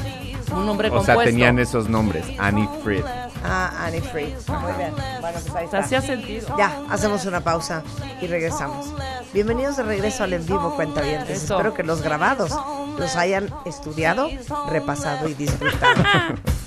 Un 0.52 0.66
nombre 0.66 0.90
O 0.90 0.94
compuesto. 0.96 1.22
sea, 1.22 1.30
tenían 1.32 1.60
esos 1.60 1.90
nombres. 1.90 2.26
Annie 2.40 2.68
Fritz. 2.84 3.06
Ah, 3.44 3.72
Annie 3.86 4.02
Fritz. 4.02 4.48
Muy 4.50 4.74
bien. 4.78 4.94
Bueno, 5.22 5.40
pues 5.42 5.56
ahí 5.56 5.64
O 5.64 5.66
está. 5.66 5.84
sí 5.84 5.96
ha 5.96 6.02
sentido. 6.02 6.56
Ya, 6.58 6.82
hacemos 6.90 7.26
una 7.26 7.42
pausa 7.42 7.84
y 8.22 8.28
regresamos. 8.28 8.88
Bienvenidos 9.34 9.78
de 9.78 9.84
regreso 9.84 10.24
al 10.24 10.34
en 10.34 10.46
vivo, 10.46 10.76
cuentavientes. 10.76 11.44
Eso. 11.44 11.56
Espero 11.56 11.74
que 11.74 11.84
los 11.84 12.02
grabados 12.02 12.52
los 12.98 13.16
hayan 13.16 13.50
estudiado, 13.66 14.30
repasado 14.70 15.28
y 15.28 15.34
disfrutado. 15.34 16.04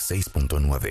96.9. 0.00 0.90